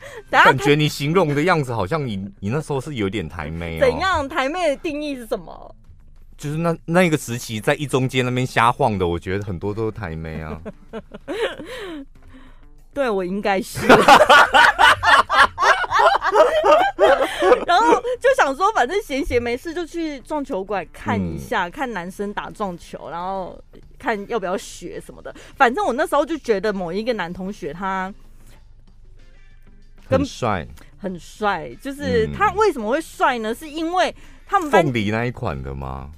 [0.30, 3.80] 感觉你形容的样子好像你你那时候是有点台妹哦。
[3.80, 4.28] 怎样？
[4.28, 5.74] 台妹的定义是什么？
[6.36, 10.60] 就是那那个时期在一中街那边瞎晃的，我觉得很多都是台妹啊。
[12.92, 13.86] 对，我应该是。
[17.66, 23.58] 然后就想说，反正闲闲没事就去撞球馆看一下，嗯、看男生打撞球，然后
[23.98, 25.34] 看要不要学什么的。
[25.56, 28.12] 反正我那时候就觉得某一个男同学他。
[30.06, 30.66] 很帅，
[30.98, 33.52] 很帅，就是他为什么会帅呢？
[33.52, 34.14] 嗯、是因为
[34.46, 36.10] 他们凤梨那一款的吗？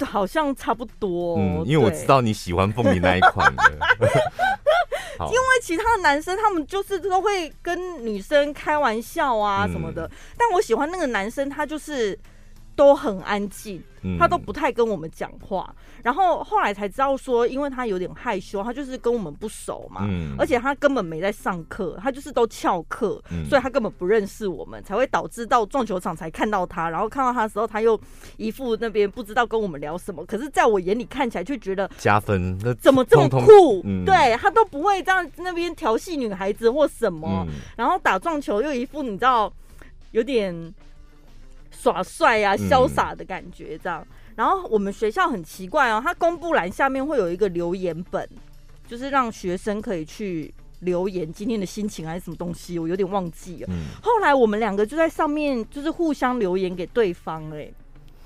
[0.00, 1.36] 好像差不多。
[1.38, 3.62] 嗯，因为我知道你喜欢凤梨那一款的。
[5.20, 12.18] 因为其他的男生他们就是都会跟女生开玩笑啊什么的，嗯、但我喜欢那个男生，他就是。
[12.78, 13.82] 都很安静，
[14.20, 15.68] 他都不太跟我们讲话。
[15.68, 20.02] 嗯、然后后来才知道说，因为他有点害羞，他就是跟我们不熟嘛。
[20.08, 26.88] 嗯、而且他根本没在上课，他就是都翘课，嗯、所以他根本不认识我们，才会导致到撞球场才看到他。
[26.88, 28.00] 然后看到他的时候，他又
[28.36, 30.24] 一副那边不知道跟我们聊什么。
[30.24, 32.56] 可是在我眼里看起来，就觉得加分。
[32.62, 33.82] 那怎么这么酷？
[33.82, 37.44] 嗯、对他都不会这样那边调戏女孩子或什么。
[37.48, 39.52] 嗯、然后打撞球又一副你知道
[40.12, 40.72] 有点。
[41.80, 44.04] 耍帅呀、啊，潇洒的感觉这样。
[44.10, 48.28] 嗯、然后我们学校很奇怪哦，它公布栏下面会有一个留言本，
[48.88, 53.68] 就是让学生可以去留言今天的心情还是什么东西，我有点忘记了。
[53.70, 57.72] 嗯、后来我们两个就在上面就是互相留言给对方、欸，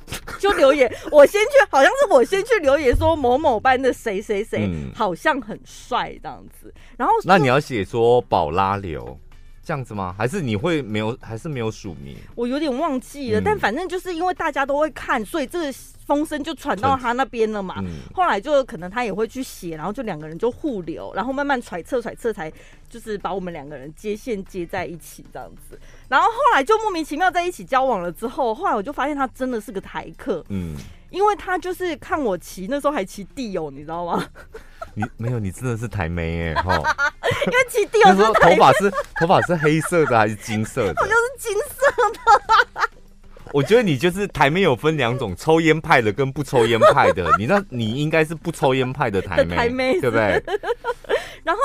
[0.09, 6.73] 哎，就留言，我先去，好像是我先去留言说某某班的谁谁谁好像很帅这样子。
[6.97, 9.19] 然后那你要写说宝拉流。
[9.65, 10.15] 这样子吗？
[10.19, 11.17] 还是你会没有？
[11.21, 12.17] 还是没有署名？
[12.35, 15.73] 我有点忘记了，嗯、但反正就是因为大家都会看，所以这个
[16.05, 17.77] 风声就传到他那边了嘛。
[17.79, 22.53] 嗯、后来就可能他也会去写，然后就两个人就互留，然后慢慢揣测揣测，才
[22.91, 25.79] 就是把我们两个人接线接在一起这样子。
[26.09, 30.75] 然后后来就莫名其妙在一起交往了之后，后来我就发现他真的是个台客，嗯，
[31.11, 34.27] 因为他就是看我骑，那时候还骑地友，你知道吗？
[34.95, 36.55] 你没有，你真的是台妹耶！
[36.55, 36.77] 哈，
[37.47, 40.95] 因为骑地友是头发是头发是黑色的还是金色的？
[41.03, 42.91] 我就是金色的。
[43.53, 47.31] 我觉得你就是台妹有分两种，抽烟派的跟不抽烟派的。
[47.39, 50.43] 你那，你应该是不抽烟派的台妹，台妹对不对？
[51.45, 51.61] 然后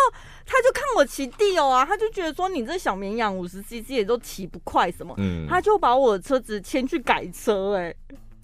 [0.46, 7.96] 他就看我骑地哦啊，他就觉得说你这小绵羊五十 CC 也都骑不快什么，嗯，他就把我的车子牵去改车，哎。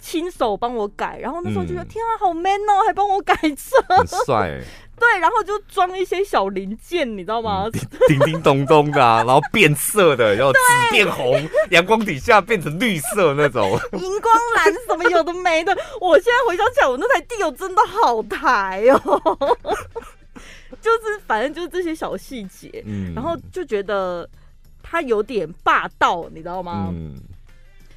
[0.04, 4.62] 亲手帮我改，然后那时候就觉得、嗯、天啊，好 man 哦，还帮我改车，很帅、欸。
[5.00, 7.68] 对，然后就装一些小零件，你知道吗？
[7.72, 10.58] 叮、嗯、 叮叮咚咚的、啊，然后变色的，然后紫
[10.92, 15.74] 变红，阳光底下变成绿色那种， 荧光蓝什么有的没的。
[16.02, 19.58] 我现在回想起来，我那台地友真的好台哦，
[20.82, 24.28] 就是反正就是这些小细节，嗯、然后就觉得
[24.82, 26.90] 他有点霸道，你知道吗？
[26.92, 27.16] 嗯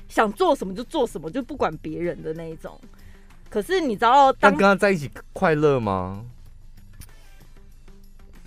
[0.09, 2.79] 想做什么就做什么，就不管别人的那一种。
[3.49, 6.23] 可是你知道，当跟他在一起快乐吗？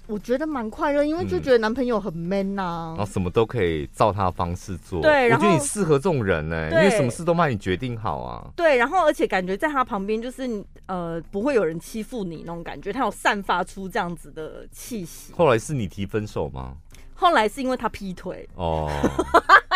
[0.06, 5.00] 我觉得蛮快乐，因为就觉得男朋友很 man 呐、啊，然后什么都可以照他的方式做。
[5.00, 8.50] 对，然后我觉得你适合这种人呢、因为什么事都帮你决定好啊。
[8.56, 15.32] 对，然后而且感觉在他旁边就是呃不会有人欺负你那种感觉，他有散发出这样子的气息。
[15.32, 16.74] 后来是你提分手吗？
[17.14, 18.90] 后来是因为他劈腿哦。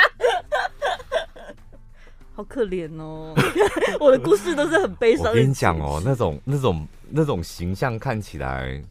[2.37, 3.33] 好可怜哦！
[4.01, 5.27] 我的故事都是很悲伤。
[5.27, 8.83] 我跟你讲哦，那种、那种、那种形象看起来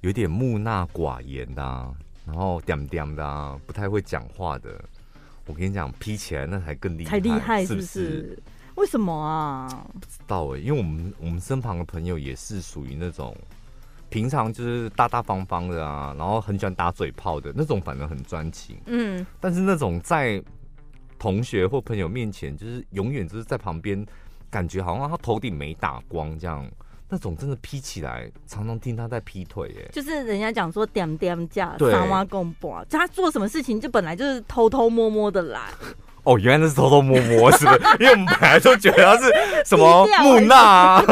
[0.00, 1.94] 有点木讷寡言的、啊，
[2.26, 4.82] 然后嗲嗲的、啊，不太会讲话的。
[5.46, 8.36] 我跟你讲，劈起来那才更厉害，才厉害，是不是？
[8.74, 9.68] 为什么啊？
[10.00, 13.36] 不知道哎、欸，因为我们我们身旁的朋友也是属于那种
[14.08, 18.76] 平常就是大大方方的啊，然后很喜欢打嘴炮的那种，反而很专情。
[18.86, 20.42] 嗯，但是那种在。
[21.22, 24.04] 同学或朋友面前，就是永远就是在旁边，
[24.50, 26.68] 感觉好像他头顶没打光这样，
[27.08, 35.60] 那种真的劈起来，常常听他在劈腿，哎，就是人家讲说点点架，三挖公婆，他做什么事情就本来就是偷偷摸摸的来。
[36.24, 37.80] 哦，原来那是偷偷摸摸，是不是？
[38.00, 39.32] 因为我们本来就觉得他是
[39.64, 41.02] 什么木讷啊，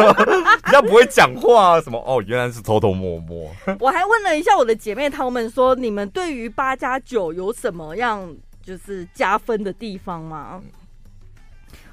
[0.64, 3.48] 比较不会讲话啊，什么哦，原来是偷偷摸摸。
[3.78, 8.36] 我还问了一下我的姐妹，她们说，你们对于八加九有什么样？
[8.70, 10.62] 就是加分的地方嘛？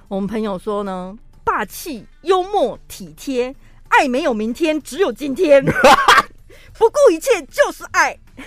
[0.08, 3.56] 我们朋友说呢，霸气、幽默、体贴，
[3.88, 5.66] 爱没有明天，只有今天，
[6.78, 8.16] 不顾一切就是爱，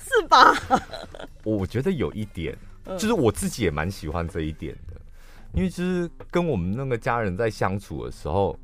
[0.00, 0.54] 是吧？
[1.42, 2.56] 我觉得有一点，
[2.96, 4.98] 就是我自己也蛮喜欢这一点的，
[5.52, 8.58] 因为就是跟我们那个家人在相处的时候。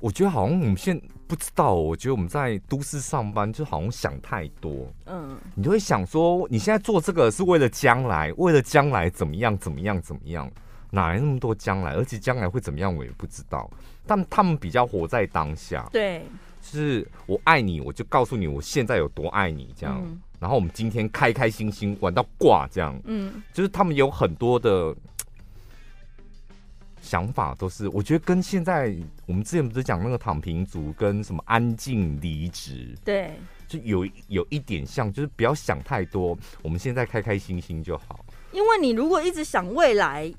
[0.00, 4.86] 我觉得好像我们现在不知道，我觉得我们在都市上班就好像想太多。
[5.06, 10.50] 嗯，你就会想说，你现在做这个是为了将来，为了将来怎么样怎么样怎么样，
[10.90, 11.92] 哪来那么多将来？
[11.92, 13.70] 而且将来会怎么样，我也不知道。
[14.06, 16.24] 但他们比较活在当下，对，
[16.62, 20.00] 就是我爱你，我就告诉你我现在有多爱你，这样。
[20.06, 22.98] 嗯，然后我们今天开开心心玩到挂，这样。
[23.04, 24.94] 嗯，就是他们有很多的。
[27.08, 28.94] 想法都是，我觉得跟现在
[29.24, 33.32] 我们之前不是讲那个躺平族跟什么安静离职，对，
[33.66, 38.22] 就有有一点像，就是不要想太多，我们现在开开心心就好。
[38.52, 40.30] 因为你如果一直想未来，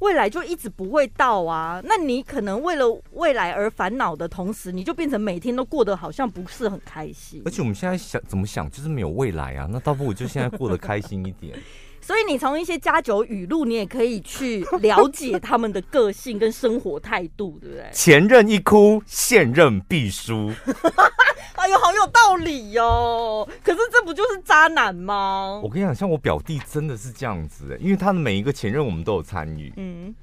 [0.00, 1.80] 未来就一直不会到啊。
[1.82, 7.40] 那你可能为了未来而烦恼的同时，你就变成每天都过得好像不是很开心。
[7.46, 9.66] 而且我们现在想怎么想，就是没有未来啊。
[9.70, 11.58] 那倒不如就现在过得开心一点。
[12.08, 17.84] 所以你从一些家酒语录，你也可以去了解他们的个性跟生活态度，对不对？
[17.92, 20.50] 前任一哭，现任必输。
[21.56, 23.48] 哎呦，好有道理哟、哦！
[23.62, 25.60] 可是这不就是渣男吗？
[25.62, 29.70] 我跟你讲，像我表弟真的是这样子，因为他的每一个前任我们都有参与。
[29.76, 30.14] 嗯。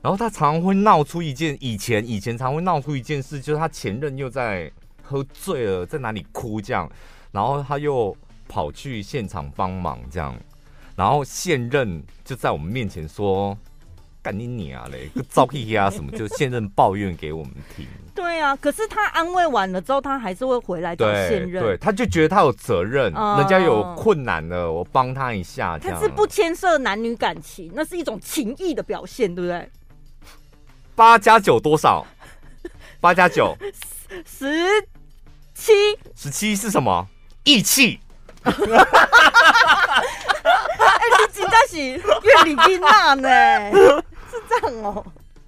[0.00, 6.90] 然后他常常会闹出一件，以前以前常会闹出一件事，就是他前任又在喝醉了，在哪里哭这样，
[7.30, 8.16] 然后他又
[8.48, 10.34] 跑去现场帮忙这样。
[11.00, 13.56] 然后现任就在我们面前说
[14.20, 17.86] ：“干你娘嘞， 个糟屁啊什么？”就现任抱怨给我们听。
[18.14, 21.62] 对啊，可是他安慰完了之后，他还是会回来找现任。
[21.62, 25.78] 对，他就觉得他有责任，嗯、人家有困难了，我帮他一下。
[25.78, 29.70] 他是不牵涉男女感情，那是一种情谊的表现，对不对？
[30.94, 32.06] 八加九多少？
[33.00, 33.56] 八加九
[34.26, 34.54] 十
[35.54, 35.72] 七。
[36.14, 37.08] 十七是什么？
[37.44, 37.98] 义气。
[41.32, 43.70] 真的是怨李金娜呢？
[43.72, 45.04] 是这样哦。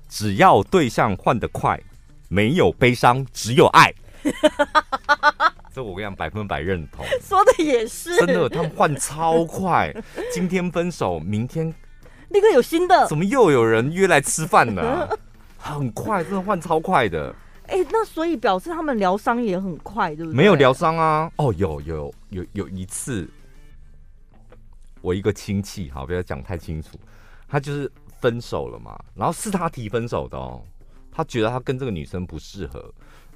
[0.09, 1.81] 只要对象换得快，
[2.29, 3.93] 没有悲伤，只有爱。
[5.75, 7.05] 这我跟你讲，百分百认同。
[7.23, 9.95] 说的也是，真的，他们换超快。
[10.31, 11.73] 今天分手，明天
[12.29, 13.07] 立刻有新的。
[13.07, 15.09] 怎么又有人约来吃饭呢？
[15.57, 17.35] 很快，真的换超快的。
[17.69, 20.37] 哎，那所以表示他们疗伤也很快，对不对？
[20.37, 21.31] 没有疗伤啊。
[21.37, 23.27] 哦，有有有有一次。
[25.03, 26.99] 我一个亲戚，好，不要讲太清楚，
[27.49, 27.91] 他就是
[28.21, 30.63] 分手了嘛，然后是他提分手的哦，
[31.11, 32.79] 他觉得他跟这个女生不适合，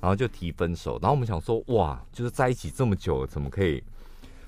[0.00, 3.82] 然后就提分手，然后我们想说，哇，就是在一起这么久了，怎么可以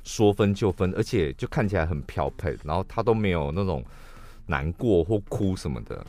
[0.04, 3.84] 说分就分，而且就看起来很漂配，然后他都没有那种
[4.46, 6.06] 难过或哭什么的。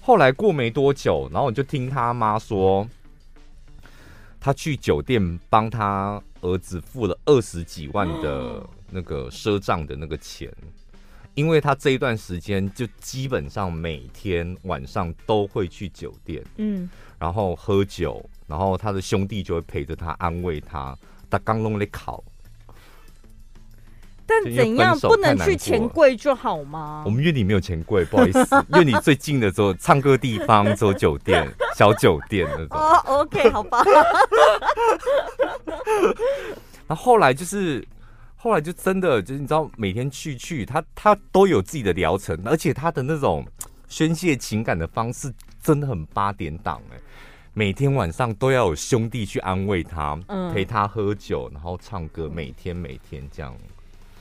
[0.00, 2.88] 后来过没多久，然后我就听他妈说，
[4.38, 8.64] 他去酒店帮他儿子付了二十几万的。
[8.90, 10.52] 那个赊账的那个钱，
[11.34, 20.96] 因为他这一段时间就基本上每天晚上都会去酒店，嗯，然后喝酒，然后他的兄弟就会陪着他安慰他。
[21.30, 22.22] 他刚弄了考，
[24.24, 27.02] 但怎样不能去钱柜就好吗？
[27.04, 32.78] 我们院里没有钱柜，不好意思， 院里最近的时候唱歌地方只有酒店， 小酒店那种。
[32.78, 33.82] 哦，OK，好吧。
[36.86, 37.84] 那后来就是。
[38.44, 43.42] 后来就真的就是你知道，每天去去他他都有自己的疗程，而且他的那种
[43.88, 45.32] 宣泄情感的方式
[45.62, 47.00] 真的很八点档哎，
[47.54, 53.56] 每天晚上都要有兄弟去安慰他，嗯，陪他喝酒，然后唱歌，每天每天这样。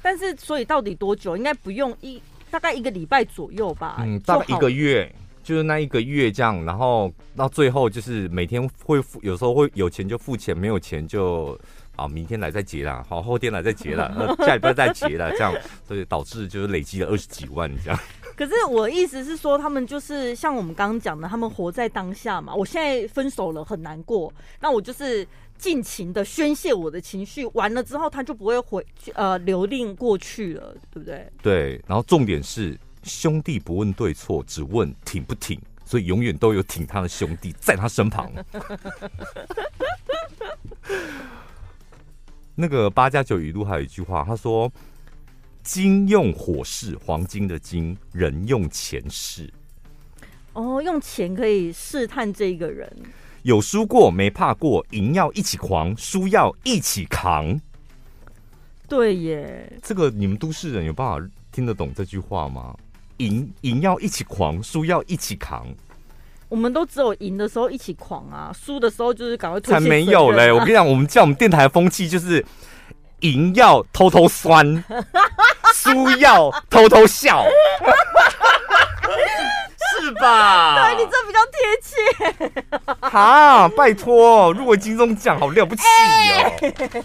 [0.01, 1.35] 但是所以到底多久？
[1.35, 3.97] 应该不用一大概一个礼拜左右吧？
[3.99, 5.13] 嗯，大概一个月，
[5.43, 11.59] 就是那一个月这样，然后到最后就是每天会付，有时候会有钱就付钱，没有钱就。
[11.95, 15.53] 好，明天来再结啦，好，后天来再结了， 下礼拜再结了，这样，
[15.87, 17.99] 所以导致就是累积了二十几万这样。
[18.35, 22.53] 可是我的意思是说，他们就是像我们刚刚讲的，他们活在当下嘛。
[22.53, 28.83] 我现在分手了，很难过，那我就是尽情的宣泄我的情绪，完了之后他就不会回
[29.13, 31.31] 呃留恋过去了，对不对？
[31.43, 31.79] 对。
[31.87, 38.31] 然后重点是兄弟不问对错，只问挺不挺，所以永远都有挺他的兄弟在他身旁。
[42.55, 44.71] 那个八加九语录还有一句话，他说
[45.63, 49.51] ：“金用火试黄金的金，人用钱试。”
[50.53, 52.91] 哦，用钱可以试探这个人。
[53.41, 57.59] 有输过没怕过，赢要一起狂，输要一起扛。
[58.87, 62.75] 对耶，这个你们都市人有办法听得懂这句话吗？
[63.17, 65.67] 赢赢要一起狂，输要一起扛。
[66.53, 69.59] 我们都只有赢的时候一起狂啊，输的时候就是赶快。
[69.59, 70.51] 才没有嘞！
[70.51, 72.45] 我跟你讲，我们叫我们电台的风气就是
[73.21, 74.83] 赢要偷偷酸，
[75.73, 77.43] 输要偷偷笑。
[79.99, 80.75] 是吧？
[80.75, 81.91] 对，你这比较贴切。
[83.01, 87.03] 哈，拜托，入围金钟奖好了不起哦！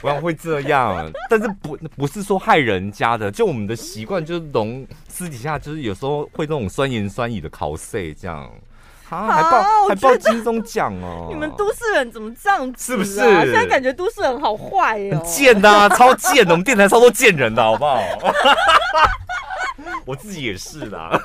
[0.00, 8.50] 不然会这样，但是不不是说害人家的，就我们的习惯就是容私底下就是有时候会那种酸言酸语的考试这样。
[9.10, 11.26] 啊，还报还报金钟奖哦！
[11.32, 12.94] 你们都市人怎么这样子？
[12.94, 12.96] 啊？
[12.96, 13.16] 是不是？
[13.16, 16.52] 现在感觉都市人好坏哦，贱呐，啊，超贱的！
[16.52, 18.00] 我们电台超多贱人的，好不好？
[20.06, 21.10] 我自己也是啦。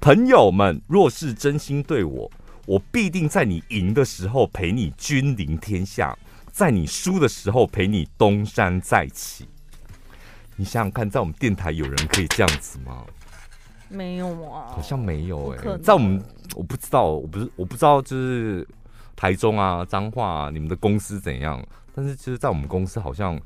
[0.00, 2.30] 朋友们，若是真心对我，
[2.66, 6.16] 我必定在你赢的时候陪你君临天下，
[6.50, 9.48] 在你输的时候陪你东山再起。
[10.56, 13.04] 你想想看，在我们电台有人可以这样子吗？
[13.92, 15.78] 没有啊，好像没有哎、欸。
[15.78, 16.22] 在我们，
[16.56, 18.66] 我不知道，我不是，我不知道，就是
[19.14, 21.64] 台中啊、彰化啊，你们的公司怎样？
[21.94, 23.38] 但是，其实，在我们公司，好像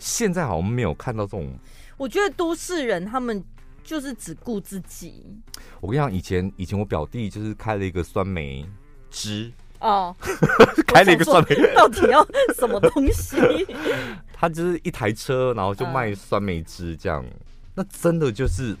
[0.00, 1.48] 现在好像没有看到这种。
[1.96, 3.42] 我觉得都市人他们
[3.84, 5.24] 就是只顾自己。
[5.80, 8.66] 我跟你讲，以前以前我表弟就是开了一个酸梅
[9.12, 10.14] 汁哦，
[10.88, 12.26] 开了一个酸梅，到底要
[12.56, 13.36] 什么东西？
[14.32, 17.24] 他就是一台车，然后就卖酸梅汁这样。
[17.24, 17.32] 嗯、
[17.76, 18.76] 那真的就是。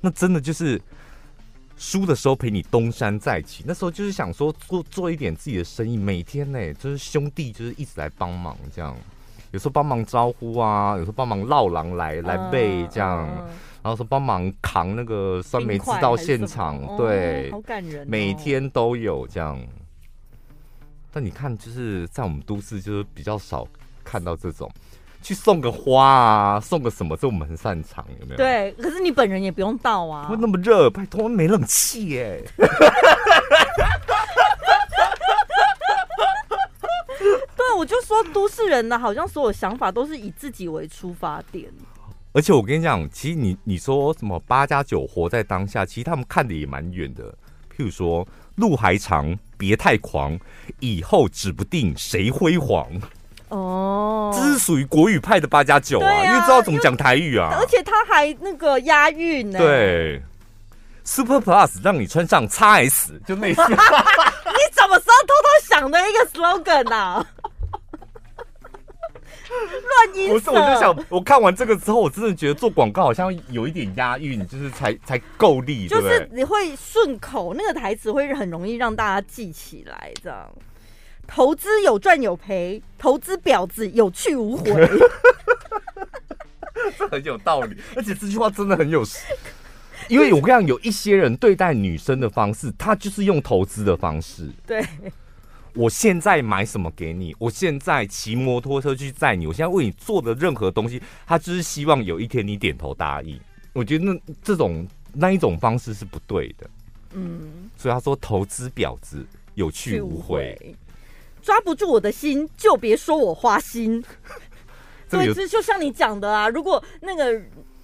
[0.00, 0.80] 那真的就是
[1.76, 8.96] 输的时候陪你东山再起，那时候就是想说做做一点自己的生意，每天呢就是兄弟就是一直来帮忙这样，
[9.52, 13.26] 有时候帮忙招呼啊，有时候帮忙绕狼来来背这样，
[13.82, 19.60] 然后说帮忙扛那个酸梅汁到现场，对，好感人，每天都有这样。
[21.10, 23.66] 但你看，就是在我们都市就是比较少
[24.04, 24.70] 看到这种。
[25.28, 28.36] 去送个花啊，送个什么，这我们很擅长，有没有？
[28.38, 30.24] 对，可是你本人也不用到啊。
[30.24, 32.42] 不会那么热，拜托，没冷气耶。
[32.56, 32.66] 对，
[37.76, 41.70] 我就说都市人呢，好像所有想法都是以自己为出发点。
[42.32, 47.24] 而且我跟你讲，其实你你说什么八加九活在当下，其实他们看的也蛮远的。
[47.76, 48.26] 譬如说，
[48.56, 50.40] 路还长，别太狂，
[50.80, 52.88] 以后指不定谁辉煌。
[53.48, 59.58] 哦，这是属于国语派的八加九啊，因为知道怎么讲台语啊，而且他还那个押韵呢。
[59.58, 60.22] 对
[61.04, 63.62] ，Super Plus 让你穿上 XS，就那些。
[63.64, 67.24] 你什么时候偷偷想的一个 slogan 啊？
[69.48, 70.28] 乱音。
[70.28, 80.46] 不是，我就想，我看完这个之后，我真的觉得做广告好像有一点押韵，就是才才够力，就是你会顺口，那个台词会很容易让大家记起来，这样。
[81.28, 84.64] 投资有赚有赔，投资婊子有去无回。
[86.96, 89.04] 这很有道理，而且这句话真的很有，
[90.08, 94.48] 因为我跟你讲，有一些人对待女生的方式，他就是用投资的方式。
[94.66, 94.82] 对，
[95.74, 103.38] 我现在买什么给你，我现在骑摩托车去载你，我现在为你做的任何东西，他就是希望有一天你点头答应。
[103.74, 106.70] 我觉得那这种那一种方式是不对的。
[107.12, 110.56] 嗯，所以他说投资婊子有去无回。
[111.48, 114.04] 抓不住我的心，就别说我花心。
[115.08, 117.40] 对，这就像你讲的啊，如果那个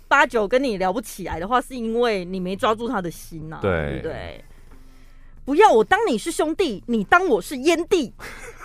[0.07, 4.45] 八九跟你聊不起来的话，是因为你没抓住他的心呐、啊，对不对，
[5.47, 8.13] 不要我当你是兄弟，你当我是烟蒂。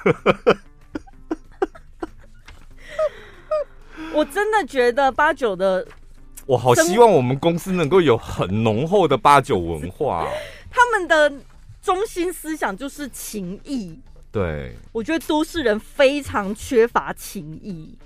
[4.13, 5.87] 我真的觉得八九的，
[6.45, 10.27] 我好希望我们公司能够有很浓厚的八九文化。
[10.69, 11.31] 他们的
[11.81, 13.97] 中心思想就是情义。
[14.31, 17.97] 对，我觉得都市人非常缺乏情义，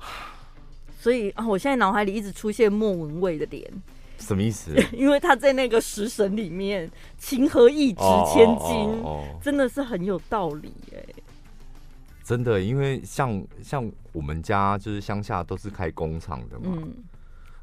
[0.98, 3.70] 所以啊，我现在脑海里一直出现莫文蔚的脸，
[4.18, 4.74] 什么意思？
[4.96, 8.00] 因为他在那个食神里面，情和义值
[8.32, 9.04] 千金，
[9.42, 11.04] 真的是很有道理哎。
[12.24, 17.04] 真的，因为像像我们家就是乡下都是开工厂的嘛，嗯，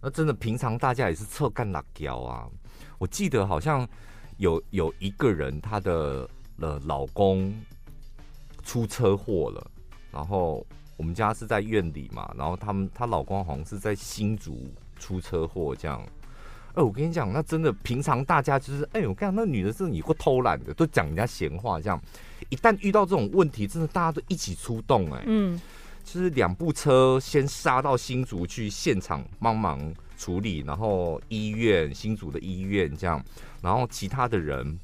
[0.03, 2.47] 那真的平常大家也是侧干辣椒啊。
[2.99, 3.89] 我记得好像
[4.37, 6.29] 有有一个人他的。
[6.61, 7.53] 的老公
[8.63, 9.71] 出车祸了，
[10.11, 16.01] 然后我们家是在院里嘛，然后他们她老公好像是在新竹出车祸这样。
[16.73, 22.01] 哎，我跟你讲，那真的平常大家就是，哎，我跟你讲，那女的是你会偷懒的，都讲人家闲话这样。
[22.49, 25.59] 一旦遇到这种问题，真的大家都一起出动，哎，嗯，
[26.05, 33.21] 就是两部车先杀到新竹去现场帮忙处理，然后医院新竹的医院这样，
[33.61, 34.79] 然后其他的人。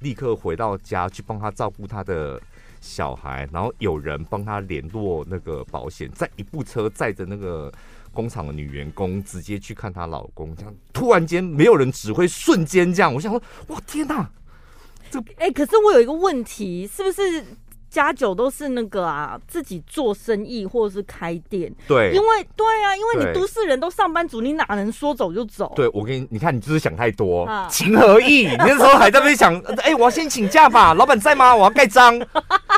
[0.00, 2.40] 立刻回到家去帮他照顾他的
[2.80, 7.72] 小孩，然后有人帮他联络那个保险，在一部车载着那个
[8.12, 10.54] 工厂的女员工，直接去看她老公。
[10.56, 14.30] 这样突然间没有人指挥，瞬间这样，我想说，哇天哪！
[15.10, 17.44] 这哎、可是我有一个问题，是不是？
[17.90, 21.70] 家酒都是那个啊，自己做生意或者是开店。
[21.88, 25.72] 对，因为对啊，因为你都市人都上班族，你哪能说走就走？
[25.74, 28.46] 对，我跟你，你看你就是想太多，啊、情何以？
[28.46, 31.54] 你那时候还在那边想， 哎、欸，我要先请假吧，老板在吗？
[31.54, 32.16] 我要盖章，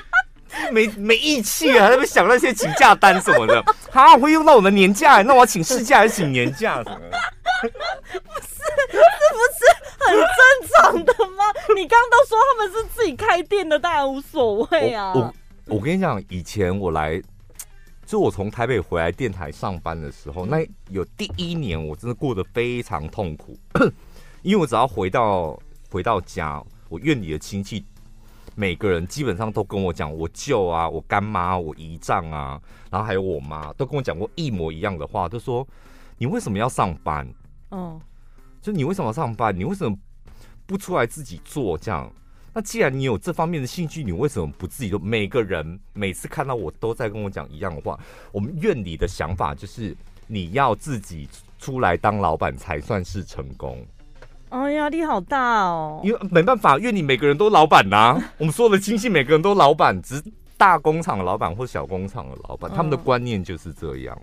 [0.72, 3.62] 没没义气啊，还在那边想那些请假单什么的。
[3.90, 7.18] 好，我会用到我的年假，那我要请事假还是请年假什么的？
[7.62, 8.98] 不是，是
[9.32, 9.60] 不是
[9.98, 10.26] 很正
[10.74, 11.44] 常的吗？
[11.76, 15.12] 你刚刚都说他们是自己开店的，当然无所谓啊。
[15.14, 17.22] 我我，我跟你讲，以前我来，
[18.04, 23.56] 就我从台北回来电台上班的时候，那有第一年我真的过得非常痛苦，
[24.42, 25.58] 因为我只要回到
[25.90, 27.84] 回到家，我院里的亲戚
[28.56, 35.66] 每个人基本上都跟我讲，我舅啊、我干妈、我姨丈啊，然后还有我妈，都跟我讲过一模一样的话，都说
[36.18, 37.26] 你为什么要上班？
[37.70, 38.00] 嗯，
[38.60, 39.56] 就你为什么要上班？
[39.56, 39.96] 你为什么
[40.66, 42.12] 不出来自己做这样？
[42.54, 44.98] 那既然你有这方面的兴趣，你为什么不自己做？
[44.98, 47.98] 每个人每次看到我都在跟我讲一样的话。
[48.30, 49.96] 我们院里的想法就是，
[50.26, 51.26] 你要自己
[51.58, 53.82] 出来当老板才算是成功。
[54.50, 56.02] 哦，压力好大哦。
[56.04, 58.22] 因为没办法，院里每个人都老板呐、啊。
[58.36, 60.24] 我们所有的亲戚每个人都老板，只是
[60.58, 64.20] 大工厂的老板或小工厂的老板，他们的观念就是这样。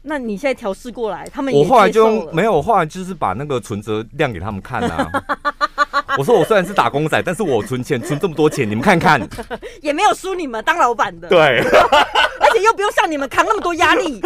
[0.00, 5.10] 那你现在调试过来，他们我后来就没有，我后来就是把那个存折亮给他们看啊。
[6.16, 9.20] 我说我虽然是打工仔，但是我存钱存这么多钱，你们看看，
[9.82, 11.28] 也没有输你们当老板的。
[11.28, 11.58] 对，
[12.40, 14.20] 而且又不用像你们扛那么多压力。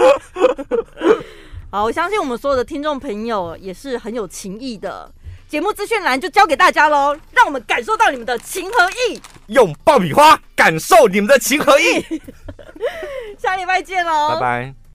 [1.70, 5.10] 好，我相信我们所有的听众朋友也是很有情义的。
[5.48, 12.02] 节目资讯栏就交给大家喽，让我们感受到你们的情和义，用爆米花感受你们的情和义。
[13.38, 14.81] 下礼拜见喽，拜拜。